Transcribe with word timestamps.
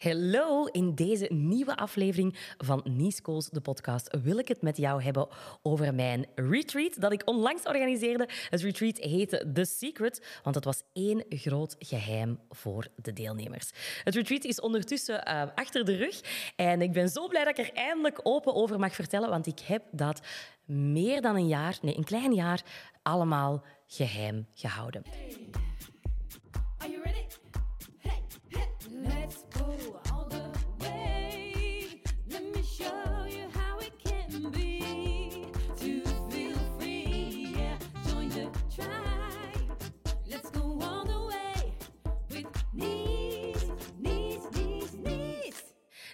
Hallo, 0.00 0.64
in 0.64 0.94
deze 0.94 1.26
nieuwe 1.32 1.76
aflevering 1.76 2.36
van 2.58 2.80
Nice 2.84 3.48
de 3.50 3.60
podcast, 3.60 4.16
wil 4.22 4.38
ik 4.38 4.48
het 4.48 4.62
met 4.62 4.76
jou 4.76 5.02
hebben 5.02 5.28
over 5.62 5.94
mijn 5.94 6.26
retreat 6.34 7.00
dat 7.00 7.12
ik 7.12 7.22
onlangs 7.24 7.62
organiseerde. 7.62 8.28
Het 8.50 8.60
retreat 8.60 8.98
heette 8.98 9.50
The 9.52 9.64
Secret, 9.64 10.40
want 10.42 10.54
het 10.54 10.64
was 10.64 10.82
één 10.92 11.24
groot 11.28 11.76
geheim 11.78 12.38
voor 12.50 12.86
de 12.96 13.12
deelnemers. 13.12 13.70
Het 14.04 14.14
retreat 14.14 14.44
is 14.44 14.60
ondertussen 14.60 15.28
uh, 15.28 15.42
achter 15.54 15.84
de 15.84 15.96
rug 15.96 16.20
en 16.56 16.82
ik 16.82 16.92
ben 16.92 17.08
zo 17.08 17.28
blij 17.28 17.44
dat 17.44 17.58
ik 17.58 17.66
er 17.66 17.74
eindelijk 17.74 18.20
open 18.22 18.54
over 18.54 18.78
mag 18.78 18.94
vertellen, 18.94 19.28
want 19.28 19.46
ik 19.46 19.58
heb 19.58 19.82
dat 19.90 20.20
meer 20.64 21.20
dan 21.20 21.36
een 21.36 21.48
jaar, 21.48 21.78
nee, 21.82 21.96
een 21.96 22.04
klein 22.04 22.34
jaar, 22.34 22.62
allemaal 23.02 23.64
geheim 23.86 24.46
gehouden. 24.54 25.02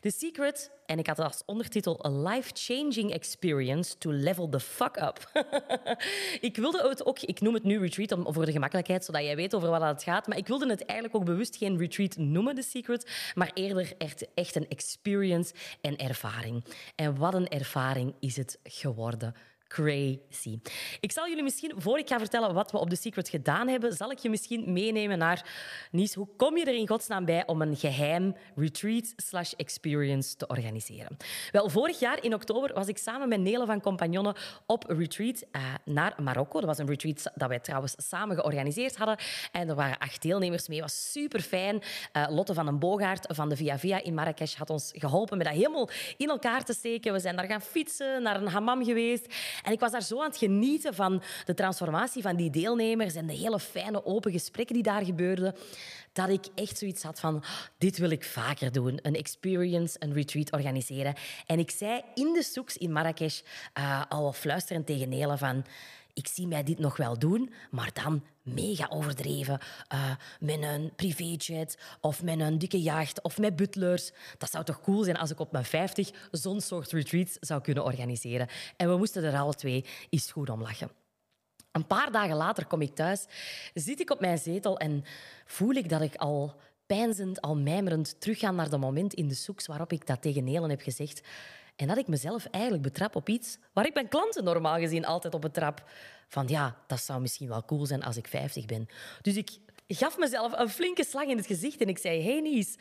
The 0.06 0.12
Secret, 0.12 0.70
en 0.86 0.98
ik 0.98 1.06
had 1.06 1.18
als 1.18 1.42
ondertitel 1.46 2.06
A 2.06 2.10
Life-Changing 2.10 3.12
Experience 3.12 3.98
to 3.98 4.12
Level 4.12 4.48
the 4.48 4.60
Fuck 4.60 4.96
Up. 4.96 5.30
ik 6.48 6.56
wilde 6.56 6.88
het 6.88 7.06
ook, 7.06 7.20
ik 7.20 7.40
noem 7.40 7.54
het 7.54 7.62
nu 7.62 7.78
retreat 7.78 8.12
om, 8.12 8.32
voor 8.32 8.44
de 8.44 8.52
gemakkelijkheid, 8.52 9.04
zodat 9.04 9.22
jij 9.22 9.36
weet 9.36 9.54
over 9.54 9.70
wat 9.70 9.82
het 9.82 10.02
gaat, 10.02 10.26
maar 10.26 10.36
ik 10.36 10.46
wilde 10.46 10.68
het 10.68 10.84
eigenlijk 10.84 11.20
ook 11.20 11.24
bewust 11.24 11.56
geen 11.56 11.78
retreat 11.78 12.16
noemen, 12.16 12.54
The 12.54 12.62
Secret, 12.62 13.32
maar 13.34 13.50
eerder 13.54 13.92
echt, 13.98 14.26
echt 14.34 14.54
een 14.54 14.68
experience 14.68 15.54
en 15.80 15.96
ervaring. 15.96 16.64
En 16.94 17.16
wat 17.16 17.34
een 17.34 17.48
ervaring 17.48 18.14
is 18.20 18.36
het 18.36 18.58
geworden 18.62 19.34
crazy. 19.68 20.58
Ik 21.00 21.12
zal 21.12 21.28
jullie 21.28 21.42
misschien, 21.42 21.72
voor 21.76 21.98
ik 21.98 22.08
ga 22.08 22.18
vertellen 22.18 22.54
wat 22.54 22.70
we 22.70 22.78
op 22.78 22.90
The 22.90 22.96
Secret 22.96 23.28
gedaan 23.28 23.68
hebben, 23.68 23.92
zal 23.92 24.10
ik 24.10 24.18
je 24.18 24.30
misschien 24.30 24.72
meenemen 24.72 25.18
naar 25.18 25.46
Nies. 25.90 26.14
Hoe 26.14 26.28
kom 26.36 26.56
je 26.56 26.64
er 26.64 26.74
in 26.74 26.88
godsnaam 26.88 27.24
bij 27.24 27.46
om 27.46 27.62
een 27.62 27.76
geheim 27.76 28.36
retreat 28.56 29.12
slash 29.16 29.52
experience 29.52 30.36
te 30.36 30.46
organiseren? 30.46 31.16
Wel, 31.52 31.68
vorig 31.68 31.98
jaar 31.98 32.24
in 32.24 32.34
oktober 32.34 32.74
was 32.74 32.88
ik 32.88 32.98
samen 32.98 33.28
met 33.28 33.40
Nele 33.40 33.66
van 33.66 33.80
Compagnonnen 33.80 34.34
op 34.66 34.84
retreat 34.88 35.44
uh, 35.52 35.62
naar 35.84 36.14
Marokko. 36.22 36.58
Dat 36.58 36.68
was 36.68 36.78
een 36.78 36.86
retreat 36.86 37.30
dat 37.34 37.48
wij 37.48 37.60
trouwens 37.60 37.94
samen 37.96 38.36
georganiseerd 38.36 38.96
hadden. 38.96 39.16
En 39.52 39.68
er 39.68 39.74
waren 39.74 39.98
acht 39.98 40.22
deelnemers 40.22 40.68
mee. 40.68 40.80
was 40.80 41.12
super 41.12 41.40
fijn. 41.40 41.82
Uh, 42.12 42.26
Lotte 42.28 42.54
van 42.54 42.64
den 42.64 42.78
Bogaert 42.78 43.26
van 43.28 43.48
de 43.48 43.56
Via 43.56 43.78
Via 43.78 44.02
in 44.02 44.14
Marrakesh 44.14 44.54
had 44.54 44.70
ons 44.70 44.90
geholpen 44.94 45.36
met 45.36 45.46
dat 45.46 45.56
helemaal 45.56 45.88
in 46.16 46.28
elkaar 46.28 46.64
te 46.64 46.72
steken. 46.72 47.12
We 47.12 47.18
zijn 47.18 47.36
daar 47.36 47.46
gaan 47.46 47.60
fietsen, 47.60 48.22
naar 48.22 48.40
een 48.40 48.48
hammam 48.48 48.84
geweest. 48.84 49.34
En 49.62 49.72
ik 49.72 49.80
was 49.80 49.90
daar 49.90 50.02
zo 50.02 50.18
aan 50.18 50.28
het 50.28 50.36
genieten 50.36 50.94
van 50.94 51.22
de 51.44 51.54
transformatie 51.54 52.22
van 52.22 52.36
die 52.36 52.50
deelnemers 52.50 53.14
en 53.14 53.26
de 53.26 53.32
hele 53.32 53.60
fijne 53.60 54.04
open 54.04 54.32
gesprekken 54.32 54.74
die 54.74 54.84
daar 54.84 55.04
gebeurden, 55.04 55.54
dat 56.12 56.28
ik 56.28 56.46
echt 56.54 56.78
zoiets 56.78 57.02
had 57.02 57.20
van, 57.20 57.44
dit 57.78 57.98
wil 57.98 58.10
ik 58.10 58.24
vaker 58.24 58.72
doen. 58.72 58.98
Een 59.02 59.14
experience, 59.14 59.96
een 59.98 60.12
retreat 60.12 60.52
organiseren. 60.52 61.14
En 61.46 61.58
ik 61.58 61.70
zei 61.70 62.02
in 62.14 62.32
de 62.32 62.42
soeks 62.42 62.76
in 62.76 62.92
Marrakesh 62.92 63.40
uh, 63.78 64.02
al 64.08 64.32
fluisterend 64.32 64.86
tegen 64.86 65.08
Nele 65.08 65.38
van 65.38 65.64
ik 66.16 66.28
zie 66.28 66.46
mij 66.46 66.62
dit 66.62 66.78
nog 66.78 66.96
wel 66.96 67.18
doen, 67.18 67.52
maar 67.70 67.90
dan 67.92 68.24
mega 68.42 68.86
overdreven. 68.88 69.60
Uh, 69.94 70.10
met 70.40 70.62
een 70.62 70.92
privéjet 70.96 71.78
of 72.00 72.22
met 72.22 72.40
een 72.40 72.58
dikke 72.58 72.82
jacht 72.82 73.22
of 73.22 73.38
met 73.38 73.56
butlers. 73.56 74.12
Dat 74.38 74.50
zou 74.50 74.64
toch 74.64 74.80
cool 74.80 75.02
zijn 75.02 75.16
als 75.16 75.30
ik 75.30 75.40
op 75.40 75.52
mijn 75.52 75.64
50 75.64 76.10
zo'n 76.30 76.60
soort 76.60 76.92
retreats 76.92 77.36
zou 77.40 77.60
kunnen 77.60 77.84
organiseren. 77.84 78.48
En 78.76 78.88
we 78.88 78.96
moesten 78.96 79.24
er 79.24 79.38
alle 79.38 79.54
twee 79.54 79.84
eens 80.10 80.32
goed 80.32 80.50
om 80.50 80.62
lachen. 80.62 80.90
Een 81.72 81.86
paar 81.86 82.12
dagen 82.12 82.36
later 82.36 82.66
kom 82.66 82.80
ik 82.80 82.94
thuis, 82.94 83.24
zit 83.74 84.00
ik 84.00 84.10
op 84.10 84.20
mijn 84.20 84.38
zetel 84.38 84.78
en 84.78 85.04
voel 85.46 85.74
ik 85.74 85.88
dat 85.88 86.00
ik 86.00 86.14
al 86.14 86.54
pijnzend, 86.86 87.40
al 87.40 87.56
mijmerend 87.56 88.20
terugga 88.20 88.50
naar 88.50 88.70
dat 88.70 88.80
moment 88.80 89.14
in 89.14 89.28
de 89.28 89.34
soeks 89.34 89.66
waarop 89.66 89.92
ik 89.92 90.06
dat 90.06 90.22
tegen 90.22 90.44
Nelen 90.44 90.70
heb 90.70 90.80
gezegd. 90.80 91.20
En 91.76 91.86
dat 91.86 91.98
ik 91.98 92.06
mezelf 92.06 92.46
eigenlijk 92.46 92.82
betrap 92.82 93.16
op 93.16 93.28
iets 93.28 93.58
waar 93.72 93.86
ik 93.86 93.94
mijn 93.94 94.08
klanten 94.08 94.44
normaal 94.44 94.78
gezien 94.78 95.06
altijd 95.06 95.34
op 95.34 95.40
betrap. 95.40 95.90
Van 96.28 96.48
ja, 96.48 96.76
dat 96.86 97.00
zou 97.00 97.20
misschien 97.20 97.48
wel 97.48 97.64
cool 97.64 97.86
zijn 97.86 98.02
als 98.02 98.16
ik 98.16 98.28
50 98.28 98.66
ben. 98.66 98.88
Dus 99.22 99.36
ik 99.36 99.50
gaf 99.88 100.18
mezelf 100.18 100.58
een 100.58 100.68
flinke 100.68 101.04
slag 101.04 101.24
in 101.24 101.36
het 101.36 101.46
gezicht 101.46 101.80
en 101.80 101.88
ik 101.88 101.98
zei: 101.98 102.22
Hey 102.22 102.40
Nies, 102.40 102.76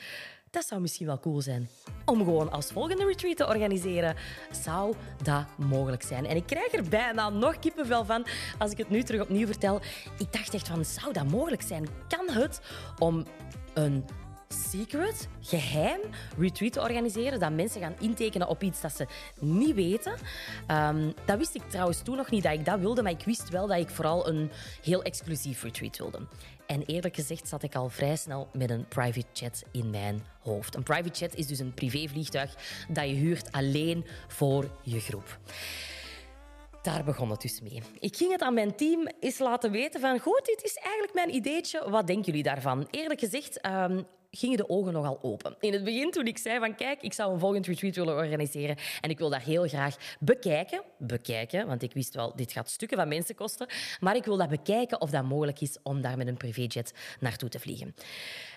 dat 0.55 0.65
zou 0.65 0.81
misschien 0.81 1.05
wel 1.05 1.19
cool 1.19 1.41
zijn. 1.41 1.69
Om 2.05 2.17
gewoon 2.17 2.51
als 2.51 2.71
volgende 2.71 3.05
retreat 3.05 3.37
te 3.37 3.47
organiseren. 3.47 4.15
Zou 4.63 4.95
dat 5.23 5.45
mogelijk 5.55 6.03
zijn? 6.03 6.25
En 6.25 6.35
ik 6.35 6.45
krijg 6.45 6.73
er 6.73 6.89
bijna 6.89 7.29
nog 7.29 7.59
kippenvel 7.59 8.05
van 8.05 8.25
als 8.57 8.71
ik 8.71 8.77
het 8.77 8.89
nu 8.89 9.03
terug 9.03 9.21
opnieuw 9.21 9.45
vertel. 9.45 9.81
Ik 10.17 10.33
dacht 10.33 10.53
echt 10.53 10.67
van, 10.67 10.85
zou 10.85 11.13
dat 11.13 11.27
mogelijk 11.27 11.61
zijn? 11.61 11.87
Kan 12.07 12.29
het 12.29 12.61
om 12.99 13.25
een 13.73 14.05
secret, 14.55 15.27
geheim 15.41 15.99
retreat 16.37 16.73
te 16.73 16.81
organiseren. 16.81 17.39
Dat 17.39 17.51
mensen 17.51 17.81
gaan 17.81 17.95
intekenen 17.99 18.47
op 18.47 18.63
iets 18.63 18.81
dat 18.81 18.95
ze 18.95 19.07
niet 19.39 19.75
weten. 19.75 20.13
Um, 20.71 21.13
dat 21.25 21.37
wist 21.37 21.55
ik 21.55 21.69
trouwens 21.69 22.01
toen 22.01 22.15
nog 22.15 22.29
niet 22.29 22.43
dat 22.43 22.53
ik 22.53 22.65
dat 22.65 22.79
wilde, 22.79 23.01
maar 23.01 23.11
ik 23.11 23.25
wist 23.25 23.49
wel 23.49 23.67
dat 23.67 23.77
ik 23.77 23.89
vooral 23.89 24.27
een 24.27 24.51
heel 24.81 25.03
exclusief 25.03 25.63
retreat 25.63 25.97
wilde. 25.97 26.19
En 26.65 26.83
eerlijk 26.85 27.15
gezegd 27.15 27.47
zat 27.47 27.63
ik 27.63 27.75
al 27.75 27.89
vrij 27.89 28.15
snel 28.15 28.49
met 28.53 28.69
een 28.69 28.87
private 28.87 29.25
jet 29.33 29.63
in 29.71 29.89
mijn 29.89 30.23
hoofd. 30.39 30.75
Een 30.75 30.83
private 30.83 31.19
jet 31.19 31.35
is 31.35 31.47
dus 31.47 31.59
een 31.59 31.73
privévliegtuig 31.73 32.55
dat 32.89 33.09
je 33.09 33.15
huurt 33.15 33.51
alleen 33.51 34.05
voor 34.27 34.69
je 34.83 34.99
groep. 34.99 35.37
Daar 36.85 37.03
begon 37.03 37.29
het 37.29 37.41
dus 37.41 37.61
mee. 37.61 37.81
Ik 37.99 38.15
ging 38.15 38.31
het 38.31 38.41
aan 38.41 38.53
mijn 38.53 38.75
team 38.75 39.07
eens 39.19 39.39
laten 39.39 39.71
weten 39.71 39.99
van... 40.01 40.19
Goed, 40.19 40.45
dit 40.45 40.63
is 40.63 40.75
eigenlijk 40.75 41.13
mijn 41.13 41.35
ideetje. 41.35 41.89
Wat 41.89 42.07
denken 42.07 42.25
jullie 42.25 42.43
daarvan? 42.43 42.87
Eerlijk 42.91 43.19
gezegd, 43.19 43.65
um, 43.65 44.05
gingen 44.31 44.57
de 44.57 44.69
ogen 44.69 44.93
nogal 44.93 45.19
open. 45.21 45.55
In 45.59 45.73
het 45.73 45.83
begin, 45.83 46.11
toen 46.11 46.27
ik 46.27 46.37
zei 46.37 46.59
van 46.59 46.75
kijk, 46.75 47.01
ik 47.01 47.13
zou 47.13 47.33
een 47.33 47.39
volgend 47.39 47.65
retreat 47.65 47.95
willen 47.95 48.15
organiseren 48.15 48.75
en 49.01 49.09
ik 49.09 49.17
wil 49.17 49.29
dat 49.29 49.41
heel 49.41 49.67
graag 49.67 49.95
bekijken. 50.19 50.81
Bekijken, 50.97 51.67
want 51.67 51.83
ik 51.83 51.93
wist 51.93 52.15
wel, 52.15 52.35
dit 52.35 52.51
gaat 52.51 52.69
stukken 52.69 52.97
van 52.97 53.07
mensen 53.07 53.35
kosten. 53.35 53.67
Maar 53.99 54.15
ik 54.15 54.25
wil 54.25 54.37
dat 54.37 54.49
bekijken 54.49 55.01
of 55.01 55.09
dat 55.09 55.23
mogelijk 55.23 55.61
is 55.61 55.77
om 55.83 56.01
daar 56.01 56.17
met 56.17 56.27
een 56.27 56.37
privéjet 56.37 56.93
naartoe 57.19 57.49
te 57.49 57.59
vliegen. 57.59 57.95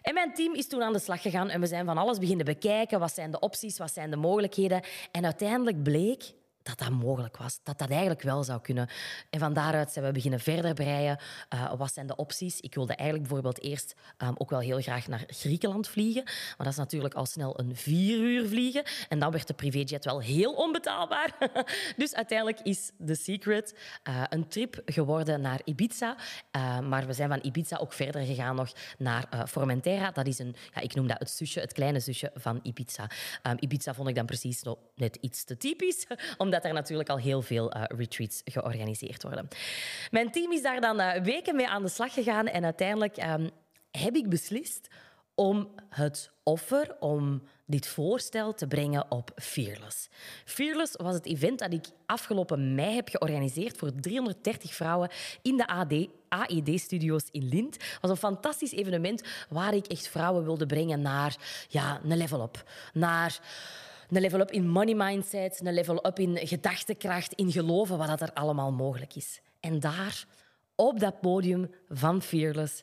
En 0.03 0.15
mijn 0.15 0.35
team 0.35 0.55
is 0.55 0.69
toen 0.69 0.83
aan 0.83 0.93
de 0.93 0.99
slag 0.99 1.23
gegaan 1.23 1.49
en 1.49 1.61
we 1.61 1.67
zijn 1.67 1.85
van 1.85 1.99
alles 1.99 2.19
beginnen 2.19 2.45
bekijken. 2.45 3.01
Wat 3.01 3.15
zijn 3.15 3.31
de 3.31 3.41
opties, 3.41 3.79
wat 3.79 3.93
zijn 3.93 4.11
de 4.11 4.17
mogelijkheden? 4.17 4.83
En 5.13 5.25
uiteindelijk 5.25 5.83
bleek 5.83 6.37
dat 6.69 6.79
dat 6.79 6.91
mogelijk 6.91 7.37
was. 7.37 7.61
Dat 7.63 7.79
dat 7.79 7.91
eigenlijk 7.91 8.23
wel 8.23 8.45
zou 8.45 8.61
kunnen. 8.61 8.89
En 9.31 9.39
van 9.39 9.53
daaruit 9.53 9.91
zijn 9.91 10.05
we 10.05 10.13
beginnen 10.13 10.41
verder 10.41 10.75
breien. 10.75 11.19
Uh, 11.55 11.73
wat 11.75 11.93
zijn 11.93 12.07
de 12.07 12.17
opties? 12.17 12.61
Ik 12.61 12.75
wilde 12.75 12.95
eigenlijk 12.95 13.29
bijvoorbeeld 13.29 13.63
eerst 13.63 13.95
um, 14.19 14.35
ook 14.39 14.51
wel 14.51 14.61
heel 14.61 14.81
graag 14.81 15.07
naar 15.07 15.25
Griekenland 15.27 15.89
vliegen. 15.89 16.23
Maar 16.25 16.57
dat 16.57 16.67
is 16.67 16.77
natuurlijk 16.77 17.15
al 17.15 17.27
snel 17.27 17.61
een 17.61 17.77
vier 17.77 18.19
uur 18.19 18.49
vliegen. 18.49 18.85
En 19.09 19.19
dan 19.19 19.31
werd 19.31 19.47
de 19.47 19.55
privéjet 19.55 20.05
wel 20.05 20.21
heel 20.21 20.53
onbetaalbaar. 20.53 21.37
dus 21.97 22.15
uiteindelijk 22.15 22.61
is 22.61 22.91
The 23.07 23.15
Secret 23.15 23.75
uh, 24.09 24.23
een 24.29 24.49
trip 24.49 24.83
geworden 24.85 25.41
naar 25.41 25.61
Ibiza. 25.65 26.17
Uh, 26.57 26.81
maar 26.81 27.07
we 27.07 27.13
zijn 27.13 27.29
van 27.29 27.39
Ibiza 27.43 27.77
ook 27.77 27.93
verder 27.93 28.23
gegaan 28.23 28.57
nog 28.57 28.73
naar 28.99 29.47
Formentera. 29.47 30.11
Dat 30.11 30.27
is 30.27 30.39
een, 30.39 30.57
ja, 30.75 30.81
ik 30.81 30.95
noem 30.95 31.07
dat 31.07 31.19
het 31.19 31.31
zusje, 31.31 31.61
het 31.61 31.73
kleine 31.73 32.01
zusje 32.01 32.31
van 32.35 32.61
Ibiza. 32.63 33.11
Um, 33.43 33.57
Ibiza 33.61 33.95
vond 33.95 34.09
ik 34.09 34.15
dan 34.15 34.27
precies 34.27 34.63
nog 34.63 34.77
net 34.95 35.17
iets 35.21 35.45
te 35.45 35.57
typisch, 35.57 36.07
omdat 36.39 36.58
dat 36.63 36.71
er 36.71 36.77
natuurlijk 36.77 37.09
al 37.09 37.19
heel 37.19 37.43
veel 37.43 37.77
uh, 37.77 37.83
retreats 37.87 38.41
georganiseerd 38.45 39.23
worden. 39.23 39.49
Mijn 40.11 40.31
team 40.31 40.53
is 40.53 40.63
daar 40.63 40.81
dan 40.81 41.01
uh, 41.01 41.15
weken 41.15 41.57
mee 41.57 41.69
aan 41.69 41.83
de 41.83 41.89
slag 41.89 42.13
gegaan 42.13 42.47
en 42.47 42.65
uiteindelijk 42.65 43.17
um, 43.17 43.51
heb 43.91 44.15
ik 44.15 44.29
beslist 44.29 44.89
om 45.35 45.69
het 45.89 46.31
offer, 46.43 46.97
om 47.01 47.43
dit 47.67 47.87
voorstel 47.87 48.55
te 48.55 48.67
brengen 48.67 49.11
op 49.11 49.31
Fearless. 49.37 50.09
Fearless 50.45 50.97
was 50.97 51.15
het 51.15 51.27
event 51.27 51.59
dat 51.59 51.73
ik 51.73 51.87
afgelopen 52.07 52.75
mei 52.75 52.95
heb 52.95 53.09
georganiseerd 53.09 53.77
voor 53.77 53.93
330 54.01 54.75
vrouwen 54.75 55.11
in 55.43 55.57
de 55.57 55.67
AD, 55.67 56.07
AED-studio's 56.29 57.29
in 57.31 57.49
Lint. 57.49 57.75
Het 57.75 57.99
was 58.01 58.11
een 58.11 58.17
fantastisch 58.17 58.73
evenement 58.73 59.23
waar 59.49 59.75
ik 59.75 59.87
echt 59.87 60.09
vrouwen 60.09 60.45
wilde 60.45 60.67
brengen 60.67 61.03
naar 61.03 61.37
ja, 61.69 62.01
een 62.05 62.17
level 62.17 62.43
up. 62.43 62.65
Naar 62.93 63.41
een 64.09 64.21
level 64.21 64.41
up 64.41 64.51
in 64.51 64.69
money 64.69 64.95
mindset, 64.95 65.61
een 65.65 65.75
level 65.75 66.07
up 66.07 66.19
in 66.19 66.47
gedachtekracht, 66.47 67.33
in 67.33 67.53
geloven 67.53 67.99
wat 67.99 68.21
er 68.21 68.33
allemaal 68.33 68.73
mogelijk 68.73 69.15
is. 69.15 69.41
En 69.61 69.81
daar, 69.81 70.25
op 70.75 71.01
dat 71.01 71.21
podium 71.21 71.71
van 71.89 72.23
Fearless, 72.23 72.83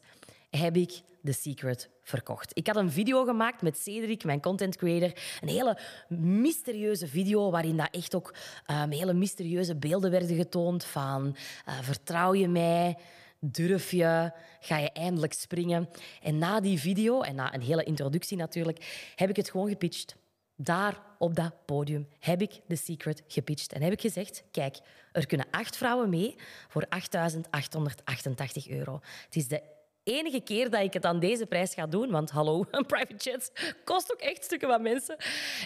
heb 0.50 0.76
ik 0.76 1.02
The 1.24 1.32
Secret 1.32 1.90
verkocht. 2.04 2.52
Ik 2.54 2.68
had 2.68 2.76
een 2.76 2.92
video 2.92 3.24
gemaakt 3.24 3.62
met 3.62 3.78
Cedric, 3.78 4.24
mijn 4.24 4.42
content 4.42 4.76
creator. 4.76 5.12
Een 5.42 5.48
hele 5.48 5.80
mysterieuze 6.18 7.08
video 7.08 7.52
waarin 7.52 7.78
dat 7.78 7.88
echt 7.92 8.16
ook 8.16 8.34
um, 8.72 8.92
hele 8.92 9.14
mysterieuze 9.14 9.76
beelden 9.76 10.12
werden 10.12 10.36
getoond 10.36 10.84
van 10.84 11.36
uh, 11.68 11.80
vertrouw 11.82 12.34
je 12.34 12.48
mij, 12.48 12.98
Durf 13.40 13.92
je? 13.92 14.32
Ga 14.60 14.78
je 14.78 14.92
eindelijk 14.92 15.34
springen? 15.34 15.90
En 16.22 16.38
na 16.38 16.60
die 16.60 16.80
video, 16.80 17.22
en 17.22 17.36
na 17.36 17.54
een 17.54 17.62
hele 17.62 17.84
introductie 17.84 18.38
natuurlijk, 18.38 19.12
heb 19.16 19.30
ik 19.30 19.36
het 19.36 19.50
gewoon 19.50 19.70
gepitcht. 19.70 20.16
Daar 20.56 21.02
op 21.18 21.36
dat 21.36 21.66
podium 21.66 22.08
heb 22.20 22.42
ik 22.42 22.62
The 22.68 22.76
Secret 22.76 23.24
gepitcht. 23.28 23.74
En 23.74 23.82
heb 23.82 23.92
ik 23.92 24.02
gezegd, 24.02 24.44
kijk, 24.52 24.78
er 25.12 25.26
kunnen 25.26 25.48
acht 25.52 25.78
vrouwen 25.78 26.10
mee 26.10 26.36
voor 26.68 26.86
8.888 26.86 28.70
euro. 28.70 29.00
Het 29.26 29.36
is 29.36 29.48
de 29.48 29.62
enige 30.04 30.42
keer 30.42 30.70
dat 30.70 30.82
ik 30.82 30.94
het 30.94 31.06
aan 31.06 31.20
deze 31.20 31.46
prijs 31.46 31.74
ga 31.74 31.88
doen. 31.88 32.12
Want 32.12 32.30
hallo, 32.30 32.66
een 32.72 32.86
private 32.86 33.30
jet 33.30 33.76
kost 33.84 34.12
ook 34.12 34.20
echt 34.20 34.44
stukken 34.44 34.70
van 34.70 34.82
mensen. 34.82 35.18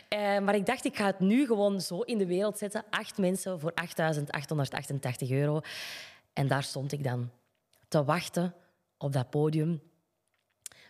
Eh, 0.09 0.39
maar 0.39 0.55
ik 0.55 0.65
dacht, 0.65 0.85
ik 0.85 0.95
ga 0.95 1.05
het 1.05 1.19
nu 1.19 1.45
gewoon 1.45 1.81
zo 1.81 1.99
in 1.99 2.17
de 2.17 2.25
wereld 2.25 2.57
zetten. 2.57 2.83
Acht 2.89 3.17
mensen 3.17 3.59
voor 3.59 3.73
8.888 3.73 5.27
euro. 5.29 5.61
En 6.33 6.47
daar 6.47 6.63
stond 6.63 6.91
ik 6.91 7.03
dan 7.03 7.31
te 7.87 8.03
wachten 8.03 8.55
op 8.97 9.13
dat 9.13 9.29
podium 9.29 9.81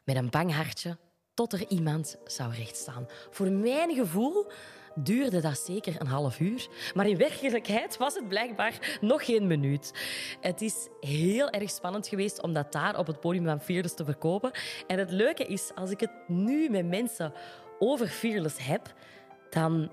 met 0.04 0.16
een 0.16 0.30
bang 0.30 0.54
hartje 0.54 0.98
tot 1.40 1.54
er 1.54 1.68
iemand 1.68 2.18
zou 2.26 2.54
rechtstaan. 2.54 3.08
Voor 3.30 3.52
mijn 3.52 3.96
gevoel 3.96 4.46
duurde 4.96 5.42
dat 5.42 5.58
zeker 5.58 5.96
een 6.02 6.08
half 6.08 6.40
uur. 6.40 6.68
Maar 6.94 7.08
in 7.08 7.18
werkelijkheid 7.18 7.98
was 7.98 8.16
het 8.16 8.28
blijkbaar 8.28 8.98
nog 9.02 9.26
geen 9.26 9.48
minuut. 9.48 9.94
Het 10.42 10.62
is 10.62 10.88
heel 11.00 11.50
erg 11.50 11.70
spannend 11.70 12.08
geweest 12.08 12.42
om 12.42 12.54
dat 12.54 12.72
daar 12.72 12.98
op 12.98 13.08
het 13.08 13.20
podium 13.20 13.46
van 13.46 13.62
Fearless 13.62 13.96
te 13.96 14.06
verkopen. 14.06 14.52
En 14.88 15.00
het 15.00 15.12
leuke 15.12 15.46
is, 15.46 15.72
als 15.76 15.92
ik 15.92 16.00
het 16.00 16.12
nu 16.28 16.70
met 16.70 16.88
mensen 16.88 17.34
over 17.80 18.08
Fearless 18.08 18.66
heb, 18.66 18.94
dan 19.50 19.92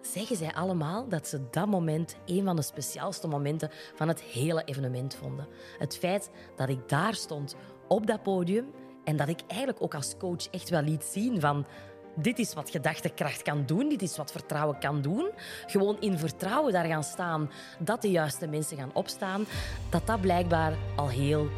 zeggen 0.00 0.36
zij 0.36 0.52
allemaal 0.54 1.08
dat 1.08 1.28
ze 1.28 1.50
dat 1.50 1.66
moment 1.66 2.16
een 2.26 2.44
van 2.44 2.56
de 2.56 2.62
speciaalste 2.62 3.28
momenten 3.28 3.70
van 3.94 4.08
het 4.08 4.20
hele 4.20 4.64
evenement 4.64 5.14
vonden. 5.14 5.46
Het 5.78 5.96
feit 5.96 6.30
dat 6.56 6.68
ik 6.68 6.88
daar 6.88 7.14
stond 7.14 7.54
op 7.88 8.06
dat 8.06 8.22
podium 8.22 8.72
en 9.04 9.16
dat 9.16 9.28
ik 9.28 9.40
eigenlijk 9.46 9.82
ook 9.82 9.94
als 9.94 10.16
coach 10.18 10.46
echt 10.50 10.68
wel 10.68 10.82
liet 10.82 11.04
zien 11.04 11.40
van 11.40 11.66
dit 12.14 12.38
is 12.38 12.54
wat 12.54 12.70
gedachtekracht 12.70 13.42
kan 13.42 13.66
doen, 13.66 13.88
dit 13.88 14.02
is 14.02 14.16
wat 14.16 14.32
vertrouwen 14.32 14.78
kan 14.78 15.02
doen. 15.02 15.30
Gewoon 15.66 15.96
in 16.00 16.18
vertrouwen 16.18 16.72
daar 16.72 16.86
gaan 16.86 17.04
staan 17.04 17.50
dat 17.78 18.02
de 18.02 18.10
juiste 18.10 18.46
mensen 18.46 18.76
gaan 18.76 18.94
opstaan, 18.94 19.46
dat 19.90 20.06
dat 20.06 20.20
blijkbaar 20.20 20.72
al 20.96 21.08
heel 21.08 21.48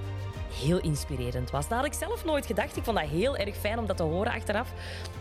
heel 0.55 0.81
inspirerend 0.81 1.50
was. 1.50 1.69
Dat 1.69 1.79
had 1.79 1.87
ik 1.87 1.93
zelf 1.93 2.25
nooit 2.25 2.46
gedacht. 2.46 2.76
Ik 2.76 2.85
vond 2.85 2.99
dat 2.99 3.08
heel 3.08 3.37
erg 3.37 3.56
fijn 3.56 3.79
om 3.79 3.87
dat 3.87 3.96
te 3.96 4.02
horen 4.02 4.32
achteraf. 4.32 4.73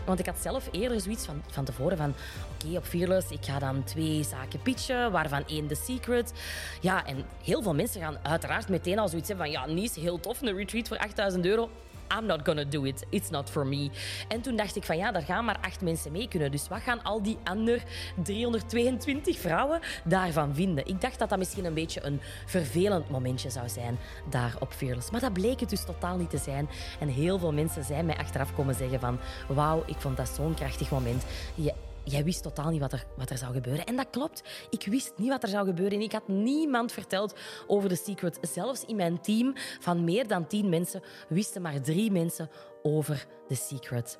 Want 0.04 0.18
ik 0.18 0.26
had 0.26 0.38
zelf 0.38 0.68
eerder 0.72 1.00
zoiets 1.00 1.24
van, 1.24 1.42
van 1.46 1.64
tevoren 1.64 1.96
van... 1.96 2.14
Oké, 2.54 2.76
op 2.76 2.84
Fearless, 2.84 3.30
ik 3.30 3.44
ga 3.44 3.58
dan 3.58 3.84
twee 3.84 4.22
zaken 4.22 4.62
pitchen, 4.62 5.12
waarvan 5.12 5.44
één 5.46 5.66
The 5.66 5.74
Secret. 5.74 6.32
Ja, 6.80 7.06
en 7.06 7.24
heel 7.42 7.62
veel 7.62 7.74
mensen 7.74 8.00
gaan 8.00 8.18
uiteraard 8.22 8.68
meteen 8.68 8.98
al 8.98 9.08
zoiets 9.08 9.28
hebben 9.28 9.46
van... 9.46 9.54
Ja, 9.54 9.66
Nice, 9.66 10.00
heel 10.00 10.20
tof, 10.20 10.42
een 10.42 10.56
retreat 10.56 10.88
voor 10.88 10.98
8000 10.98 11.46
euro. 11.46 11.70
I'm 12.18 12.26
not 12.26 12.40
gonna 12.44 12.64
do 12.64 12.84
it. 12.84 13.04
It's 13.08 13.30
not 13.30 13.50
for 13.50 13.66
me. 13.66 13.90
En 14.28 14.40
toen 14.40 14.56
dacht 14.56 14.76
ik 14.76 14.84
van 14.84 14.96
ja, 14.96 15.12
daar 15.12 15.22
gaan 15.22 15.44
maar 15.44 15.58
acht 15.60 15.80
mensen 15.80 16.12
mee 16.12 16.28
kunnen. 16.28 16.50
Dus 16.50 16.68
wat 16.68 16.80
gaan 16.80 17.02
al 17.02 17.22
die 17.22 17.38
andere 17.44 17.80
322 18.22 19.38
vrouwen 19.38 19.80
daarvan 20.04 20.54
vinden? 20.54 20.86
Ik 20.86 21.00
dacht 21.00 21.18
dat 21.18 21.28
dat 21.28 21.38
misschien 21.38 21.64
een 21.64 21.74
beetje 21.74 22.04
een 22.04 22.20
vervelend 22.46 23.10
momentje 23.10 23.50
zou 23.50 23.68
zijn 23.68 23.98
daar 24.30 24.54
op 24.58 24.72
Fearless. 24.72 25.10
Maar 25.10 25.20
dat 25.20 25.32
bleek 25.32 25.60
het 25.60 25.70
dus 25.70 25.84
totaal 25.84 26.16
niet 26.16 26.30
te 26.30 26.38
zijn. 26.38 26.68
En 27.00 27.08
heel 27.08 27.38
veel 27.38 27.52
mensen 27.52 27.84
zijn 27.84 28.06
mij 28.06 28.16
achteraf 28.16 28.54
komen 28.54 28.74
zeggen 28.74 29.00
van 29.00 29.18
wauw, 29.48 29.82
ik 29.86 29.96
vond 29.98 30.16
dat 30.16 30.28
zo'n 30.28 30.54
krachtig 30.54 30.90
moment. 30.90 31.24
Je 31.54 31.72
jij 32.04 32.24
wist 32.24 32.42
totaal 32.42 32.70
niet 32.70 32.80
wat 32.80 32.92
er, 32.92 33.06
wat 33.16 33.30
er 33.30 33.38
zou 33.38 33.52
gebeuren. 33.52 33.86
En 33.86 33.96
dat 33.96 34.10
klopt. 34.10 34.42
Ik 34.70 34.86
wist 34.86 35.12
niet 35.16 35.28
wat 35.28 35.42
er 35.42 35.48
zou 35.48 35.66
gebeuren. 35.66 35.98
En 35.98 36.04
ik 36.04 36.12
had 36.12 36.28
niemand 36.28 36.92
verteld 36.92 37.34
over 37.66 37.88
The 37.88 37.96
Secret. 37.96 38.38
Zelfs 38.40 38.84
in 38.84 38.96
mijn 38.96 39.20
team 39.20 39.52
van 39.80 40.04
meer 40.04 40.28
dan 40.28 40.46
tien 40.46 40.68
mensen 40.68 41.02
wisten 41.28 41.62
maar 41.62 41.80
drie 41.80 42.10
mensen 42.10 42.50
over 42.82 43.26
The 43.48 43.54
Secret. 43.54 44.18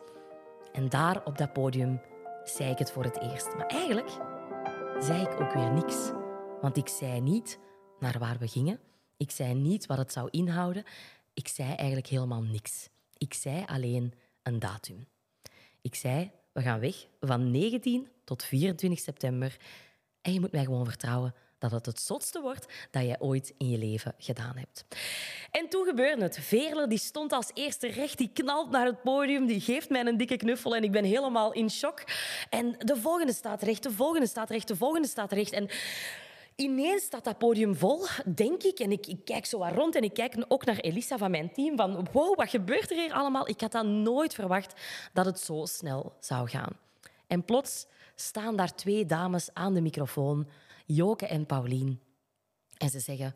En 0.73 0.89
daar 0.89 1.25
op 1.25 1.39
dat 1.39 1.53
podium 1.53 2.01
zei 2.45 2.71
ik 2.71 2.79
het 2.79 2.93
voor 2.93 3.05
het 3.05 3.21
eerst. 3.21 3.55
Maar 3.57 3.67
eigenlijk 3.67 4.11
zei 4.99 5.23
ik 5.23 5.41
ook 5.41 5.53
weer 5.53 5.73
niks. 5.73 6.11
Want 6.61 6.77
ik 6.77 6.89
zei 6.89 7.21
niet 7.21 7.59
naar 7.99 8.19
waar 8.19 8.37
we 8.39 8.49
gingen. 8.49 8.81
Ik 9.17 9.31
zei 9.31 9.55
niet 9.55 9.87
wat 9.87 9.99
het 9.99 10.13
zou 10.13 10.29
inhouden. 10.31 10.85
Ik 11.35 11.49
zei 11.49 11.75
eigenlijk 11.75 12.07
helemaal 12.07 12.43
niks. 12.43 12.89
Ik 13.17 13.35
zei 13.35 13.65
alleen 13.67 14.15
een 14.43 14.59
datum. 14.59 15.07
Ik 15.81 15.95
zei 15.95 16.31
we 16.55 16.63
gaan 16.63 16.81
weg 16.81 17.07
van 17.21 17.51
19 17.51 18.09
tot 18.25 18.45
24 18.45 19.01
september. 19.01 19.57
En 20.23 20.33
je 20.33 20.41
moet 20.41 20.53
mij 20.53 20.65
gewoon 20.65 20.85
vertrouwen 20.85 21.35
dat 21.59 21.71
het 21.71 21.87
het 21.87 22.01
zotste 22.01 22.41
wordt 22.41 22.67
dat 22.91 23.03
jij 23.03 23.17
ooit 23.19 23.55
in 23.59 23.71
je 23.71 23.79
leven 23.79 24.15
gedaan 24.19 24.57
hebt. 24.57 24.85
En 25.51 25.69
toen 25.69 25.85
gebeurde 25.85 26.23
het. 26.23 26.39
Veerle 26.41 26.89
die 26.89 26.99
stond 26.99 27.33
als 27.33 27.51
eerste 27.55 27.87
recht, 27.87 28.19
die 28.19 28.31
knalt 28.33 28.71
naar 28.71 28.87
het 28.87 29.03
podium, 29.03 29.47
die 29.47 29.61
geeft 29.61 29.91
mij 29.91 30.07
een 30.07 30.17
dikke 30.17 30.37
knuffel 30.37 30.77
en 30.77 30.85
ik 30.85 30.93
ben 30.93 31.05
helemaal 31.05 31.53
in 31.53 31.71
shock. 31.71 32.05
En 32.51 32.75
de 32.79 32.97
volgende 32.97 33.33
staat 33.33 33.63
recht, 33.63 33.83
de 33.83 33.93
volgende 33.93 34.27
staat 34.27 34.51
recht, 34.51 34.69
de 34.69 34.77
volgende 34.77 35.09
staat 35.09 35.33
recht. 35.33 35.53
En 35.53 35.69
Ineens 36.57 37.03
staat 37.03 37.25
dat 37.25 37.39
podium 37.39 37.75
vol, 37.75 38.07
denk 38.35 38.63
ik. 38.63 38.79
En 38.79 38.93
ik, 38.93 39.07
ik, 39.07 39.25
kijk 39.25 39.47
zo 39.47 39.59
wat 39.59 39.73
rond 39.73 39.95
en 39.95 40.03
ik 40.03 40.15
kijk 40.15 40.45
ook 40.49 40.65
naar 40.65 40.79
Elisa 40.79 41.19
van 41.19 41.31
mijn 41.31 41.53
team. 41.53 41.77
Van, 41.77 42.07
wow, 42.13 42.37
wat 42.37 42.49
gebeurt 42.51 42.91
er 42.91 42.97
hier 42.97 43.13
allemaal? 43.13 43.49
Ik 43.49 43.61
had 43.61 43.73
dat 43.73 43.87
nooit 43.87 44.35
verwacht 44.35 44.81
dat 45.13 45.27
het 45.27 45.41
zo 45.41 45.65
snel 45.65 46.17
zou 46.21 46.49
gaan. 46.49 46.79
En 47.27 47.45
plots 47.45 47.87
staan 48.15 48.57
daar 48.57 48.75
twee 48.75 49.07
dames 49.07 49.55
aan 49.55 49.75
de 49.75 49.81
microfoon, 49.81 50.49
Joke 50.87 51.27
en 51.27 51.47
Paulien. 51.47 52.01
En 52.77 52.91
ze 52.91 53.01
zeggen, 53.01 53.35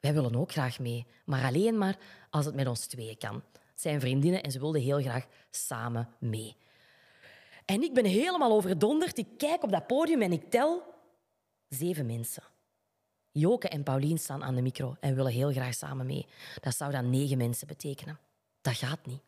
wij 0.00 0.14
willen 0.14 0.36
ook 0.36 0.52
graag 0.52 0.78
mee, 0.78 1.06
maar 1.24 1.44
alleen 1.44 1.78
maar 1.78 1.96
als 2.30 2.44
het 2.44 2.54
met 2.54 2.66
ons 2.66 2.86
tweeën 2.86 3.18
kan. 3.18 3.42
Zijn 3.74 4.00
vriendinnen 4.00 4.42
en 4.42 4.50
ze 4.50 4.58
wilden 4.58 4.80
heel 4.80 5.00
graag 5.00 5.26
samen 5.50 6.08
mee. 6.18 6.56
En 7.64 7.82
ik 7.82 7.94
ben 7.94 8.04
helemaal 8.04 8.52
overdonderd. 8.52 9.18
Ik 9.18 9.28
kijk 9.36 9.62
op 9.62 9.72
dat 9.72 9.86
podium 9.86 10.22
en 10.22 10.32
ik 10.32 10.50
tel 10.50 10.82
zeven 11.68 12.06
mensen. 12.06 12.42
Joke 13.38 13.68
en 13.68 13.82
Paulien 13.82 14.18
staan 14.18 14.44
aan 14.44 14.54
de 14.54 14.62
micro 14.62 14.96
en 15.00 15.14
willen 15.14 15.32
heel 15.32 15.52
graag 15.52 15.74
samen 15.74 16.06
mee. 16.06 16.26
Dat 16.60 16.76
zou 16.76 16.92
dan 16.92 17.10
negen 17.10 17.36
mensen 17.38 17.66
betekenen. 17.66 18.18
Dat 18.60 18.76
gaat 18.76 19.06
niet. 19.06 19.20